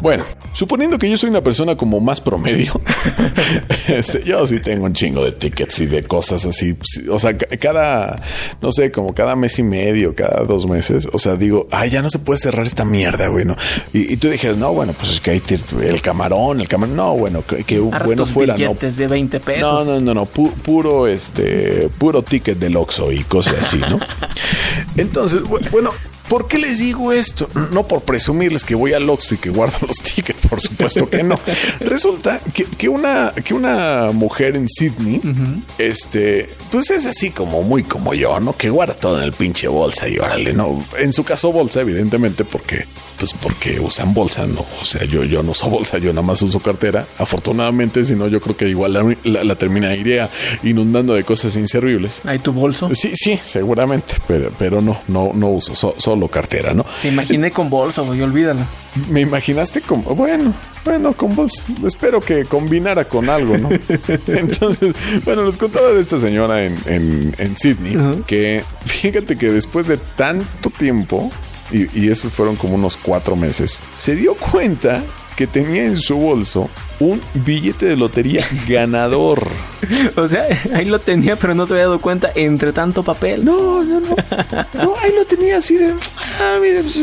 Bueno, 0.00 0.24
suponiendo 0.52 0.98
que 0.98 1.08
yo 1.08 1.16
soy 1.16 1.30
una 1.30 1.42
persona 1.42 1.76
como 1.76 2.00
más 2.00 2.20
promedio, 2.20 2.80
este, 3.88 4.22
yo 4.24 4.46
sí 4.46 4.60
tengo 4.60 4.84
un 4.84 4.92
chingo 4.92 5.24
de 5.24 5.32
tickets 5.32 5.80
y 5.80 5.86
de 5.86 6.02
cosas 6.04 6.44
así. 6.44 6.76
O 7.10 7.18
sea, 7.18 7.36
cada, 7.36 8.20
no 8.60 8.72
sé, 8.72 8.90
como 8.90 9.14
cada 9.14 9.36
mes 9.36 9.58
y 9.58 9.62
medio, 9.62 10.14
cada 10.14 10.44
dos 10.44 10.66
meses. 10.66 11.08
O 11.12 11.18
sea, 11.18 11.36
digo, 11.36 11.68
ay, 11.70 11.90
ya 11.90 12.02
no 12.02 12.08
se 12.08 12.18
puede 12.18 12.38
cerrar 12.38 12.66
esta 12.66 12.84
mierda, 12.84 13.28
güey. 13.28 13.44
Y, 13.92 14.16
tú 14.16 14.28
dijeras, 14.28 14.56
no, 14.56 14.72
bueno, 14.72 14.92
pues 14.92 15.12
es 15.12 15.20
que 15.20 15.32
hay 15.32 15.42
el 15.82 16.00
camarón, 16.00 16.60
el 16.60 16.68
camarón. 16.68 16.96
No, 16.96 17.16
bueno, 17.16 17.44
que, 17.46 17.78
bueno 17.78 18.26
fuera, 18.26 18.56
no. 18.56 18.74
de 18.74 19.06
20 19.06 19.40
pesos. 19.40 19.62
No, 19.62 19.84
no, 19.84 20.00
no, 20.00 20.14
no. 20.14 20.24
puro, 20.26 21.06
este, 21.06 21.88
puro 21.98 22.22
ticket 22.22 22.58
del 22.58 22.76
Oxxo 22.76 23.12
y 23.12 23.22
cosas 23.24 23.56
así, 23.60 23.78
¿no? 23.78 23.98
Entonces, 24.96 25.42
bueno, 25.42 25.92
¿Por 26.28 26.48
qué 26.48 26.58
les 26.58 26.78
digo 26.78 27.12
esto? 27.12 27.48
No 27.72 27.86
por 27.86 28.02
presumirles 28.02 28.64
que 28.64 28.74
voy 28.74 28.92
al 28.94 29.08
Oxxo 29.08 29.34
y 29.34 29.38
que 29.38 29.50
guardo 29.50 29.78
los 29.86 29.96
tickets, 30.02 30.46
por 30.48 30.60
supuesto 30.60 31.08
que 31.08 31.22
no. 31.22 31.38
Resulta 31.80 32.40
que, 32.78 32.88
una, 32.88 33.32
que 33.44 33.54
una 33.54 34.10
mujer 34.12 34.56
en 34.56 34.68
Sydney, 34.68 35.20
este, 35.78 36.54
pues 36.70 36.90
es 36.90 37.06
así 37.06 37.30
como 37.30 37.62
muy 37.62 37.84
como 37.84 38.14
yo, 38.14 38.40
¿no? 38.40 38.56
Que 38.56 38.70
guarda 38.70 38.94
todo 38.94 39.18
en 39.18 39.24
el 39.24 39.32
pinche 39.32 39.68
bolsa 39.68 40.08
y 40.08 40.18
órale, 40.18 40.52
¿no? 40.52 40.84
En 40.98 41.12
su 41.12 41.24
caso 41.24 41.52
bolsa, 41.52 41.82
evidentemente, 41.82 42.44
porque, 42.44 42.86
pues 43.18 43.34
porque 43.34 43.78
usan 43.80 44.14
bolsa, 44.14 44.46
¿no? 44.46 44.64
O 44.80 44.84
sea, 44.84 45.04
yo, 45.04 45.24
yo 45.24 45.42
no 45.42 45.50
uso 45.52 45.68
bolsa, 45.68 45.98
yo 45.98 46.10
nada 46.12 46.26
más 46.26 46.40
uso 46.42 46.58
cartera. 46.60 47.06
Afortunadamente, 47.18 48.02
si 48.04 48.14
no, 48.14 48.28
yo 48.28 48.40
creo 48.40 48.56
que 48.56 48.68
igual 48.68 48.94
la, 48.94 49.44
la, 49.44 49.54
terminaría 49.54 50.30
inundando 50.62 51.14
de 51.14 51.24
cosas 51.24 51.56
inservibles. 51.56 52.22
¿Hay 52.24 52.38
tu 52.38 52.52
bolso? 52.52 52.90
Sí, 52.94 53.12
sí, 53.14 53.38
seguramente, 53.42 54.14
pero, 54.26 54.50
pero 54.58 54.80
no, 54.80 55.00
no, 55.08 55.32
no 55.34 55.48
uso, 55.50 55.94
solo 56.14 56.28
cartera, 56.28 56.72
¿no? 56.74 56.86
Te 57.02 57.08
imaginé 57.08 57.50
con 57.50 57.68
bolsa, 57.68 58.02
güey, 58.02 58.22
olvídalo. 58.22 58.60
Me 59.10 59.20
imaginaste 59.20 59.80
con, 59.80 60.04
bueno, 60.04 60.54
bueno, 60.84 61.12
con 61.12 61.34
bolsa. 61.34 61.64
Espero 61.84 62.20
que 62.20 62.44
combinara 62.44 63.04
con 63.06 63.28
algo, 63.28 63.58
¿no? 63.58 63.68
Entonces, 64.28 64.94
bueno, 65.24 65.44
les 65.44 65.58
contaba 65.58 65.90
de 65.90 66.00
esta 66.00 66.18
señora 66.18 66.64
en, 66.64 67.34
en, 67.38 67.56
Sydney, 67.56 68.22
que 68.26 68.62
fíjate 68.84 69.36
que 69.36 69.50
después 69.50 69.88
de 69.88 69.96
tanto 69.96 70.70
tiempo, 70.70 71.30
y, 71.72 71.88
y 71.98 72.10
esos 72.10 72.32
fueron 72.32 72.54
como 72.54 72.76
unos 72.76 72.96
cuatro 72.96 73.34
meses, 73.34 73.82
se 73.96 74.14
dio 74.14 74.34
cuenta 74.34 75.02
que 75.36 75.48
tenía 75.48 75.84
en 75.86 75.96
su 75.96 76.16
bolso 76.16 76.70
un 77.04 77.20
billete 77.34 77.86
de 77.86 77.96
lotería 77.96 78.46
ganador. 78.68 79.46
o 80.16 80.28
sea, 80.28 80.46
ahí 80.74 80.86
lo 80.86 80.98
tenía, 80.98 81.36
pero 81.36 81.54
no 81.54 81.66
se 81.66 81.74
había 81.74 81.84
dado 81.84 82.00
cuenta 82.00 82.30
entre 82.34 82.72
tanto 82.72 83.02
papel. 83.02 83.44
No, 83.44 83.84
no, 83.84 84.00
no. 84.00 84.16
No, 84.74 84.94
ahí 85.02 85.12
lo 85.14 85.24
tenía 85.24 85.58
así 85.58 85.76
de. 85.76 85.92
Ah, 86.40 86.58
mire, 86.60 86.82
pues, 86.82 86.98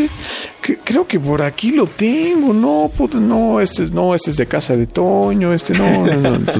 creo 0.83 1.07
que 1.07 1.19
por 1.19 1.41
aquí 1.41 1.71
lo 1.71 1.87
tengo. 1.87 2.53
No, 2.53 2.89
puto, 2.95 3.19
no, 3.19 3.59
este 3.59 3.89
no, 3.91 4.13
este 4.15 4.31
es 4.31 4.37
de 4.37 4.47
casa 4.47 4.75
de 4.75 4.87
Toño, 4.87 5.53
este 5.53 5.73
no, 5.73 6.05
no, 6.05 6.37
no. 6.37 6.51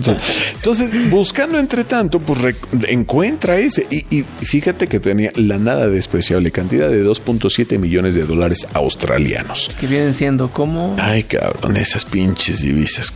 Entonces, 0.56 1.10
buscando 1.10 1.60
entre 1.60 1.84
tanto, 1.84 2.20
pues 2.20 2.56
encuentra 2.88 3.58
ese. 3.58 3.86
Y, 3.90 4.06
y, 4.16 4.24
fíjate 4.24 4.88
que 4.88 5.00
tenía 5.00 5.32
la 5.36 5.58
nada 5.58 5.88
despreciable 5.88 6.52
cantidad 6.52 6.90
de 6.90 7.04
2.7 7.04 7.78
millones 7.80 8.16
de 8.16 8.24
dólares 8.24 8.68
australianos. 8.74 9.72
Que 9.80 9.88
vienen 9.88 10.14
siendo 10.14 10.52
como. 10.52 10.96
Ay, 11.00 11.24
cabrón, 11.24 11.78
esas 11.78 12.06
pinches 12.06 12.62
divisas 12.62 13.12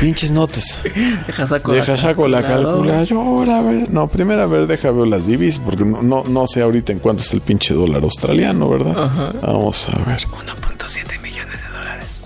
Pinches 0.00 0.30
notas. 0.30 0.82
Deja 1.26 1.46
saco, 1.46 1.72
deja 1.72 1.96
saco 1.96 2.28
la 2.28 2.42
calculadora. 2.42 3.58
A 3.58 3.62
ver. 3.62 3.90
No, 3.90 4.08
primero 4.08 4.42
a 4.42 4.46
ver, 4.46 4.66
deja 4.66 4.90
ver 4.90 5.06
las 5.06 5.26
divisas, 5.26 5.60
porque 5.64 5.84
no, 5.84 6.24
no, 6.24 6.46
sé 6.46 6.62
ahorita 6.62 6.92
en 6.92 6.98
cuánto 6.98 7.22
está 7.22 7.36
el 7.36 7.42
pinche 7.42 7.74
dólar 7.74 8.02
australiano, 8.02 8.68
¿verdad? 8.68 9.10
Vamos 9.42 9.88
a 9.88 9.98
ver. 9.98 10.18
1.7 10.18 10.26
millones 10.26 10.86
de 10.86 11.16
dólares. 11.16 11.25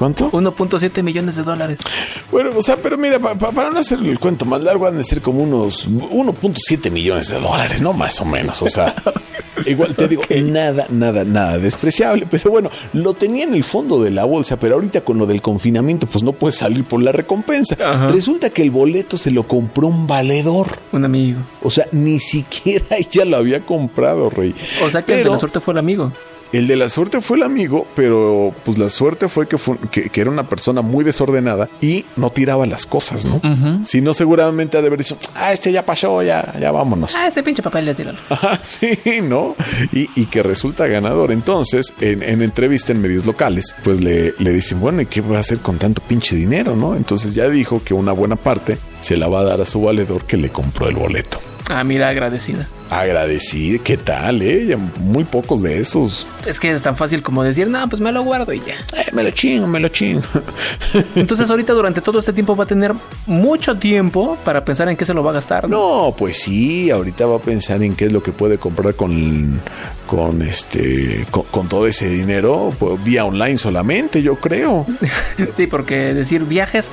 ¿Cuánto? 0.00 0.30
1.7 0.30 1.02
millones 1.02 1.36
de 1.36 1.42
dólares. 1.42 1.78
Bueno, 2.32 2.52
o 2.56 2.62
sea, 2.62 2.78
pero 2.78 2.96
mira, 2.96 3.18
para 3.18 3.68
no 3.68 3.78
hacer 3.78 3.98
el 3.98 4.18
cuento 4.18 4.46
más 4.46 4.62
largo, 4.62 4.86
han 4.86 4.96
de 4.96 5.04
ser 5.04 5.20
como 5.20 5.42
unos 5.42 5.86
1.7 5.90 6.90
millones 6.90 7.28
de 7.28 7.38
dólares, 7.38 7.82
¿no? 7.82 7.92
Más 7.92 8.18
o 8.18 8.24
menos, 8.24 8.62
o 8.62 8.68
sea. 8.70 8.94
Igual 9.66 9.94
te 9.94 10.08
digo, 10.08 10.22
nada, 10.30 10.86
nada, 10.88 11.22
nada 11.24 11.58
despreciable. 11.58 12.26
Pero 12.30 12.50
bueno, 12.50 12.70
lo 12.94 13.12
tenía 13.12 13.44
en 13.44 13.52
el 13.52 13.62
fondo 13.62 14.02
de 14.02 14.10
la 14.10 14.24
bolsa, 14.24 14.58
pero 14.58 14.76
ahorita 14.76 15.02
con 15.02 15.18
lo 15.18 15.26
del 15.26 15.42
confinamiento, 15.42 16.06
pues 16.06 16.24
no 16.24 16.32
puede 16.32 16.52
salir 16.52 16.84
por 16.84 17.02
la 17.02 17.12
recompensa. 17.12 17.76
Resulta 18.08 18.48
que 18.48 18.62
el 18.62 18.70
boleto 18.70 19.18
se 19.18 19.30
lo 19.30 19.46
compró 19.46 19.88
un 19.88 20.06
valedor. 20.06 20.66
Un 20.92 21.04
amigo. 21.04 21.40
O 21.62 21.70
sea, 21.70 21.86
ni 21.92 22.18
siquiera 22.20 22.86
ella 22.96 23.26
lo 23.26 23.36
había 23.36 23.66
comprado, 23.66 24.30
Rey. 24.30 24.54
O 24.82 24.88
sea 24.88 25.02
que 25.02 25.18
el 25.18 25.24
de 25.24 25.30
la 25.30 25.38
suerte 25.38 25.60
fue 25.60 25.72
el 25.72 25.78
amigo. 25.78 26.10
El 26.52 26.66
de 26.66 26.76
la 26.76 26.88
suerte 26.88 27.20
fue 27.20 27.36
el 27.36 27.44
amigo, 27.44 27.86
pero 27.94 28.52
pues 28.64 28.76
la 28.76 28.90
suerte 28.90 29.28
fue 29.28 29.46
que, 29.46 29.56
fue, 29.56 29.76
que, 29.90 30.20
era 30.20 30.30
una 30.30 30.42
persona 30.44 30.82
muy 30.82 31.04
desordenada 31.04 31.68
y 31.80 32.04
no 32.16 32.30
tiraba 32.30 32.66
las 32.66 32.86
cosas, 32.86 33.24
¿no? 33.24 33.40
Si 33.84 34.00
no, 34.00 34.14
seguramente 34.14 34.76
ha 34.76 34.80
de 34.80 34.88
haber 34.88 34.98
dicho, 34.98 35.16
ah, 35.36 35.52
este 35.52 35.70
ya 35.70 35.84
pasó, 35.84 36.22
ya, 36.22 36.52
ya 36.60 36.72
vámonos. 36.72 37.14
Ah, 37.14 37.28
este 37.28 37.42
pinche 37.42 37.62
papel 37.62 37.86
ya 37.86 37.94
tiró. 37.94 38.12
Ajá, 38.28 38.58
sí, 38.64 38.98
¿no? 39.22 39.54
Y, 39.92 40.08
y, 40.16 40.26
que 40.26 40.42
resulta 40.42 40.86
ganador. 40.86 41.30
Entonces, 41.30 41.92
en, 42.00 42.22
en, 42.22 42.42
entrevista 42.42 42.92
en 42.92 43.00
medios 43.00 43.26
locales, 43.26 43.74
pues 43.84 44.02
le, 44.02 44.34
le 44.38 44.52
dicen, 44.52 44.80
bueno, 44.80 45.00
¿y 45.00 45.06
qué 45.06 45.20
va 45.20 45.36
a 45.36 45.40
hacer 45.40 45.58
con 45.58 45.78
tanto 45.78 46.02
pinche 46.02 46.34
dinero, 46.34 46.74
no? 46.74 46.96
Entonces 46.96 47.34
ya 47.34 47.48
dijo 47.48 47.82
que 47.84 47.94
una 47.94 48.12
buena 48.12 48.36
parte 48.36 48.78
se 49.00 49.16
la 49.16 49.28
va 49.28 49.40
a 49.40 49.44
dar 49.44 49.60
a 49.60 49.64
su 49.64 49.80
valedor 49.80 50.24
que 50.24 50.36
le 50.36 50.50
compró 50.50 50.88
el 50.88 50.96
boleto. 50.96 51.38
Ah, 51.68 51.84
mira, 51.84 52.08
agradecida. 52.08 52.68
Agradecida, 52.90 53.80
¿qué 53.84 53.96
tal, 53.96 54.42
eh? 54.42 54.76
Muy 54.98 55.22
pocos 55.22 55.62
de 55.62 55.78
esos. 55.78 56.26
Es 56.44 56.58
que 56.58 56.72
es 56.72 56.82
tan 56.82 56.96
fácil 56.96 57.22
como 57.22 57.44
decir, 57.44 57.68
no, 57.68 57.88
pues 57.88 58.02
me 58.02 58.10
lo 58.10 58.24
guardo 58.24 58.52
y 58.52 58.58
ya. 58.58 58.74
Eh, 58.98 59.06
me 59.12 59.22
lo 59.22 59.30
chingo, 59.30 59.68
me 59.68 59.78
lo 59.78 59.88
chingo. 59.88 60.22
Entonces 61.14 61.48
ahorita 61.48 61.72
durante 61.72 62.00
todo 62.00 62.18
este 62.18 62.32
tiempo 62.32 62.56
va 62.56 62.64
a 62.64 62.66
tener 62.66 62.92
mucho 63.26 63.76
tiempo 63.76 64.36
para 64.44 64.64
pensar 64.64 64.88
en 64.88 64.96
qué 64.96 65.04
se 65.04 65.14
lo 65.14 65.22
va 65.22 65.30
a 65.30 65.34
gastar. 65.34 65.68
No, 65.68 66.12
pues 66.18 66.38
sí, 66.38 66.90
ahorita 66.90 67.26
va 67.26 67.36
a 67.36 67.40
pensar 67.40 67.80
en 67.84 67.94
qué 67.94 68.06
es 68.06 68.12
lo 68.12 68.24
que 68.24 68.32
puede 68.32 68.58
comprar 68.58 68.96
con, 68.96 69.60
con 70.08 70.42
este, 70.42 71.24
con, 71.30 71.68
todo 71.68 71.86
ese 71.86 72.08
dinero, 72.08 72.74
pues, 72.76 73.02
vía 73.04 73.24
online 73.24 73.56
solamente, 73.56 74.20
yo 74.20 74.34
creo. 74.34 74.84
sí, 75.56 75.68
porque 75.68 76.12
decir 76.12 76.42
viajes, 76.42 76.90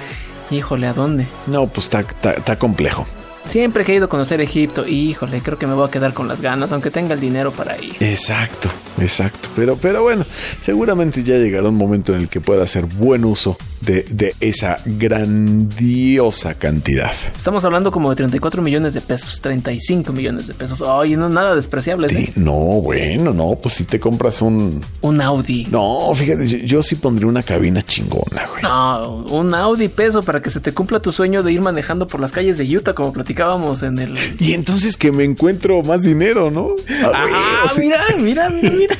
híjole, 0.51 0.85
¿a 0.85 0.93
dónde? 0.93 1.25
No, 1.47 1.65
pues 1.65 1.89
está 1.89 2.55
complejo. 2.59 3.07
Siempre 3.49 3.83
he 3.83 3.85
querido 3.85 4.09
conocer 4.09 4.41
Egipto. 4.41 4.85
Híjole, 4.85 5.41
creo 5.41 5.57
que 5.57 5.67
me 5.67 5.73
voy 5.73 5.87
a 5.87 5.91
quedar 5.91 6.13
con 6.13 6.27
las 6.27 6.41
ganas, 6.41 6.71
aunque 6.71 6.91
tenga 6.91 7.13
el 7.13 7.19
dinero 7.19 7.51
para 7.51 7.81
ir. 7.81 7.95
Exacto, 7.99 8.69
exacto. 8.99 9.49
Pero, 9.55 9.77
pero 9.77 10.03
bueno, 10.03 10.25
seguramente 10.59 11.23
ya 11.23 11.35
llegará 11.37 11.69
un 11.69 11.75
momento 11.75 12.13
en 12.13 12.19
el 12.19 12.29
que 12.29 12.41
pueda 12.41 12.63
hacer 12.63 12.85
buen 12.85 13.23
uso 13.23 13.57
de, 13.81 14.35
esa 14.39 14.79
grandiosa 14.85 16.55
cantidad. 16.55 17.11
Estamos 17.35 17.63
hablando 17.65 17.91
como 17.91 18.09
de 18.09 18.15
34 18.15 18.61
millones 18.61 18.93
de 18.93 19.01
pesos, 19.01 19.39
35 19.41 20.11
millones 20.13 20.47
de 20.47 20.53
pesos. 20.53 20.81
Oye, 20.81 21.15
no 21.17 21.29
nada 21.29 21.55
despreciable. 21.55 22.07
¿eh? 22.07 22.33
no, 22.35 22.53
bueno, 22.53 23.33
no, 23.33 23.55
pues 23.61 23.75
si 23.75 23.83
te 23.85 23.99
compras 23.99 24.41
un... 24.41 24.83
Un 25.01 25.21
Audi. 25.21 25.67
No, 25.69 26.13
fíjate, 26.15 26.65
yo, 26.65 26.81
sí 26.83 26.95
pondría 26.95 27.27
una 27.27 27.43
cabina 27.43 27.83
chingona, 27.83 28.47
güey. 28.51 28.63
No, 28.63 29.25
un 29.29 29.53
Audi 29.53 29.87
peso 29.87 30.23
para 30.23 30.41
que 30.41 30.49
se 30.49 30.59
te 30.59 30.73
cumpla 30.73 30.99
tu 30.99 31.11
sueño 31.11 31.43
de 31.43 31.51
ir 31.53 31.61
manejando 31.61 32.07
por 32.07 32.19
las 32.19 32.31
calles 32.31 32.57
de 32.57 32.77
Utah, 32.77 32.93
como 32.93 33.13
platicábamos 33.13 33.83
en 33.83 33.99
el... 33.99 34.17
Y 34.39 34.53
entonces 34.53 34.97
que 34.97 35.11
me 35.11 35.23
encuentro 35.23 35.81
más 35.83 36.03
dinero, 36.03 36.51
¿no? 36.51 36.75
Ah, 37.03 37.71
mira, 37.77 38.01
mira, 38.19 38.49
mira, 38.49 38.71
mira. 38.71 38.97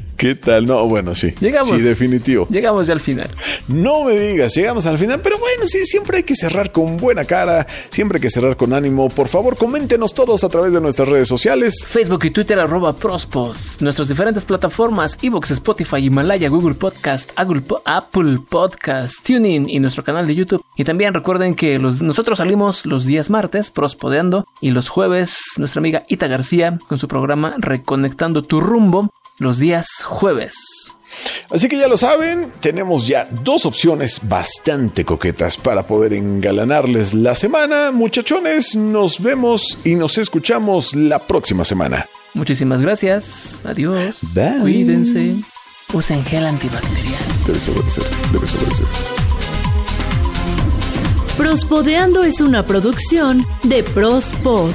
¿Qué 0.20 0.34
tal? 0.34 0.66
No, 0.66 0.86
bueno, 0.86 1.14
sí. 1.14 1.32
Llegamos. 1.40 1.70
Sí, 1.70 1.80
definitivo. 1.80 2.46
Llegamos 2.50 2.86
ya 2.86 2.92
al 2.92 3.00
final. 3.00 3.30
No 3.68 4.04
me 4.04 4.12
digas, 4.12 4.54
llegamos 4.54 4.84
al 4.84 4.98
final, 4.98 5.22
pero 5.22 5.38
bueno, 5.38 5.66
sí, 5.66 5.86
siempre 5.86 6.18
hay 6.18 6.24
que 6.24 6.34
cerrar 6.34 6.72
con 6.72 6.98
buena 6.98 7.24
cara, 7.24 7.66
siempre 7.88 8.18
hay 8.18 8.20
que 8.20 8.28
cerrar 8.28 8.54
con 8.58 8.74
ánimo. 8.74 9.08
Por 9.08 9.28
favor, 9.28 9.56
coméntenos 9.56 10.12
todos 10.12 10.44
a 10.44 10.50
través 10.50 10.74
de 10.74 10.80
nuestras 10.82 11.08
redes 11.08 11.26
sociales. 11.26 11.86
Facebook 11.88 12.26
y 12.26 12.32
Twitter, 12.32 12.60
arroba 12.60 12.94
Prospod. 12.94 13.56
Nuestras 13.80 14.10
diferentes 14.10 14.44
plataformas, 14.44 15.18
Evox, 15.22 15.52
Spotify, 15.52 16.04
Himalaya, 16.04 16.50
Google 16.50 16.74
Podcast, 16.74 17.30
Apple 17.36 18.40
Podcast, 18.46 19.24
TuneIn 19.24 19.70
y 19.70 19.80
nuestro 19.80 20.04
canal 20.04 20.26
de 20.26 20.34
YouTube. 20.34 20.62
Y 20.76 20.84
también 20.84 21.14
recuerden 21.14 21.54
que 21.54 21.78
nosotros 21.78 22.36
salimos 22.36 22.84
los 22.84 23.06
días 23.06 23.30
martes, 23.30 23.70
Prospodeando, 23.70 24.46
y 24.60 24.72
los 24.72 24.90
jueves, 24.90 25.38
nuestra 25.56 25.78
amiga 25.78 26.02
Ita 26.08 26.26
García 26.26 26.78
con 26.88 26.98
su 26.98 27.08
programa 27.08 27.54
Reconectando 27.56 28.42
tu 28.42 28.60
rumbo 28.60 29.10
los 29.40 29.58
días 29.58 29.86
jueves. 30.04 30.54
Así 31.50 31.68
que 31.68 31.78
ya 31.78 31.88
lo 31.88 31.96
saben, 31.96 32.52
tenemos 32.60 33.08
ya 33.08 33.24
dos 33.24 33.66
opciones 33.66 34.20
bastante 34.22 35.04
coquetas 35.04 35.56
para 35.56 35.84
poder 35.84 36.12
engalanarles 36.12 37.14
la 37.14 37.34
semana. 37.34 37.90
Muchachones, 37.90 38.76
nos 38.76 39.20
vemos 39.20 39.78
y 39.82 39.96
nos 39.96 40.18
escuchamos 40.18 40.94
la 40.94 41.18
próxima 41.18 41.64
semana. 41.64 42.06
Muchísimas 42.34 42.80
gracias. 42.80 43.58
Adiós. 43.64 44.18
Cuídense. 44.60 45.34
Usen 45.92 46.24
gel 46.24 46.46
antibacterial. 46.46 47.22
Debe 47.46 47.58
ser, 47.58 47.74
debe 47.74 47.90
ser, 47.90 48.04
debe 48.32 48.46
ser, 48.46 48.60
debe 48.60 48.74
ser. 48.74 48.86
Prospodeando 51.36 52.22
es 52.22 52.40
una 52.40 52.64
producción 52.64 53.44
de 53.64 53.82
Prospod. 53.82 54.70